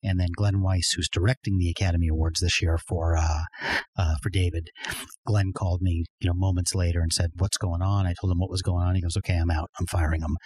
[0.03, 3.43] And then Glenn Weiss, who's directing the Academy Awards this year for, uh,
[3.97, 4.69] uh, for David,
[5.25, 8.05] Glenn called me, you know, moments later and said, what's going on?
[8.05, 8.95] I told him what was going on.
[8.95, 9.69] He goes, okay, I'm out.
[9.79, 10.37] I'm firing him.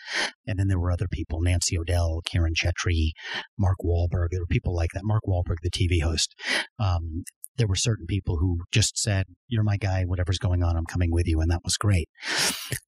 [0.47, 3.11] And then there were other people, Nancy O'Dell, Kiran Chetry,
[3.57, 4.27] Mark Walberg.
[4.31, 5.03] There were people like that.
[5.03, 6.35] Mark Walberg, the TV host.
[6.79, 7.23] Um,
[7.57, 11.11] there were certain people who just said, You're my guy, whatever's going on, I'm coming
[11.11, 11.39] with you.
[11.39, 12.09] And that was great.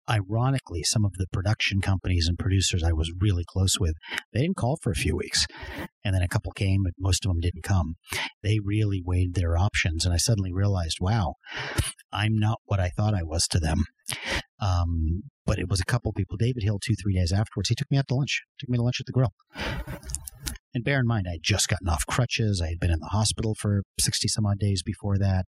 [0.09, 3.95] Ironically, some of the production companies and producers I was really close with,
[4.33, 5.47] they didn't call for a few weeks.
[6.05, 7.97] And then a couple came, but most of them didn't come.
[8.43, 10.05] They really weighed their options.
[10.05, 11.35] And I suddenly realized, wow,
[12.13, 13.85] I'm not what I thought I was to them.
[14.61, 16.37] Um, but it was a couple people.
[16.37, 18.83] David Hill, two, three days afterwards, he took me out to lunch, took me to
[18.83, 19.33] lunch at the grill.
[20.75, 22.61] And bear in mind, I had just gotten off crutches.
[22.63, 25.47] I had been in the hospital for 60 some odd days before that.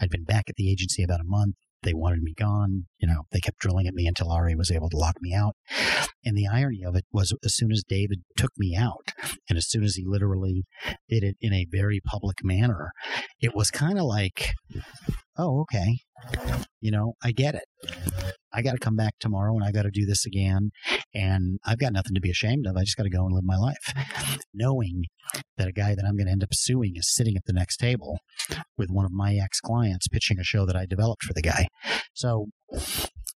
[0.00, 1.56] I'd been back at the agency about a month.
[1.82, 2.86] They wanted me gone.
[2.98, 5.54] You know, they kept drilling at me until Ari was able to lock me out.
[6.24, 9.12] And the irony of it was as soon as David took me out,
[9.48, 10.64] and as soon as he literally
[11.08, 12.90] did it in a very public manner,
[13.40, 14.50] it was kind of like,
[15.38, 15.98] oh, okay.
[16.80, 17.64] You know, I get it.
[18.52, 20.70] I got to come back tomorrow and I got to do this again.
[21.14, 22.76] And I've got nothing to be ashamed of.
[22.76, 23.92] I just got to go and live my life.
[24.52, 25.04] Knowing
[25.56, 27.76] that a guy that I'm going to end up suing is sitting at the next
[27.76, 28.18] table
[28.76, 31.68] with one of my ex clients pitching a show that I developed for the guy.
[32.14, 32.46] So,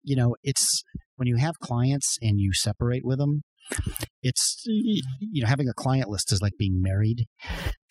[0.03, 0.83] you know, it's
[1.17, 3.43] when you have clients and you separate with them,
[4.23, 7.27] it's you know having a client list is like being married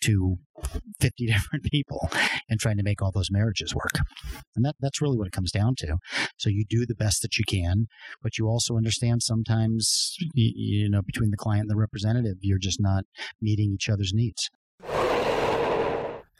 [0.02, 0.36] to
[1.00, 2.10] 50 different people
[2.48, 3.98] and trying to make all those marriages work.
[4.56, 5.96] And that that's really what it comes down to.
[6.38, 7.86] So you do the best that you can
[8.22, 12.80] but you also understand sometimes you know between the client and the representative you're just
[12.80, 13.04] not
[13.40, 14.50] meeting each other's needs.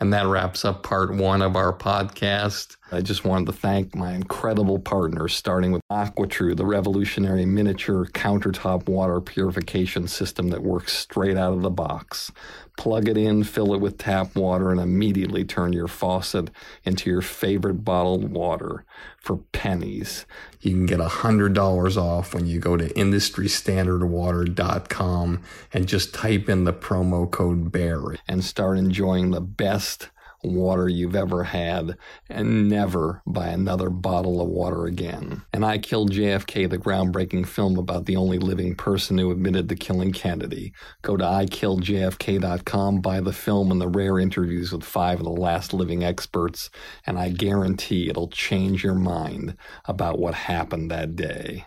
[0.00, 2.76] And that wraps up part one of our podcast.
[2.92, 8.86] I just wanted to thank my incredible partners, starting with AquaTrue, the revolutionary miniature countertop
[8.86, 12.30] water purification system that works straight out of the box.
[12.76, 16.50] Plug it in, fill it with tap water, and immediately turn your faucet
[16.84, 18.84] into your favorite bottled water
[19.16, 20.26] for pennies.
[20.60, 26.74] You can get $100 off when you go to industrystandardwater.com and just type in the
[26.74, 30.10] promo code BARRY and start enjoying the best
[30.42, 31.96] water you've ever had
[32.28, 35.42] and never buy another bottle of water again.
[35.52, 39.76] And I Killed JFK, the groundbreaking film about the only living person who admitted to
[39.76, 40.72] killing Kennedy.
[41.02, 45.74] Go to ikilljfk.com, buy the film and the rare interviews with five of the last
[45.74, 46.70] living experts,
[47.06, 51.66] and I guarantee it'll change your mind about what happened that day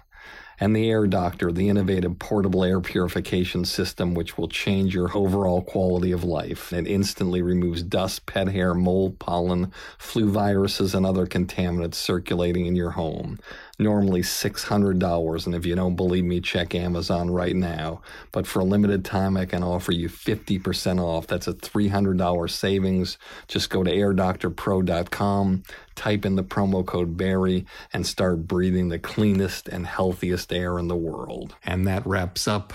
[0.60, 5.62] and the Air Doctor, the innovative portable air purification system which will change your overall
[5.62, 6.72] quality of life.
[6.72, 12.76] It instantly removes dust, pet hair, mold, pollen, flu viruses, and other contaminants circulating in
[12.76, 13.40] your home
[13.78, 15.46] normally $600.
[15.46, 18.02] And if you don't believe me, check Amazon right now.
[18.32, 21.28] But for a limited time, I can offer you 50% off.
[21.28, 23.18] That's a $300 savings.
[23.48, 25.64] Just go to airdoctorpro.com,
[25.96, 30.88] type in the promo code BARRY, and start breathing the cleanest and healthiest air in
[30.88, 31.56] the world.
[31.64, 32.74] And that wraps up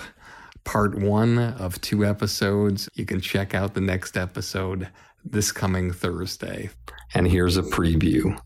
[0.63, 2.87] part one of two episodes.
[2.93, 4.89] You can check out the next episode
[5.23, 6.69] this coming Thursday.
[7.13, 8.39] And here's a preview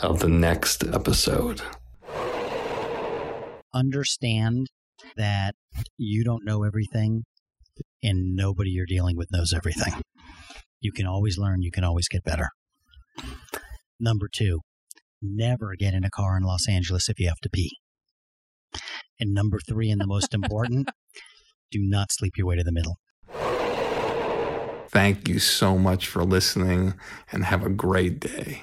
[0.00, 1.62] of the next episode
[3.74, 4.68] understand
[5.16, 5.54] that
[5.96, 7.24] you don't know everything
[8.02, 10.02] and nobody you're dealing with knows everything.
[10.80, 12.50] You can always learn, you can always get better.
[13.98, 14.60] Number two,
[15.22, 17.78] never get in a car in Los Angeles if you have to pee.
[19.18, 20.90] And number three, and the most important,
[21.70, 22.98] do not sleep your way to the middle.
[24.88, 26.94] Thank you so much for listening
[27.32, 28.62] and have a great day.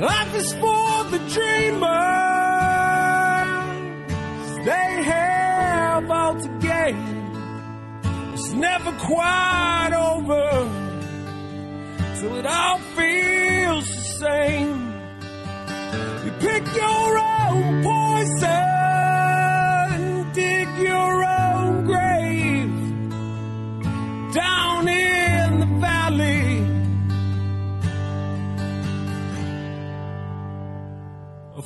[0.00, 1.84] Life is for the dreamers.
[4.64, 6.96] They have all to gain.
[8.32, 10.68] It's never quite over
[12.18, 14.92] till it all feels the same.
[16.24, 18.63] You pick your own poison,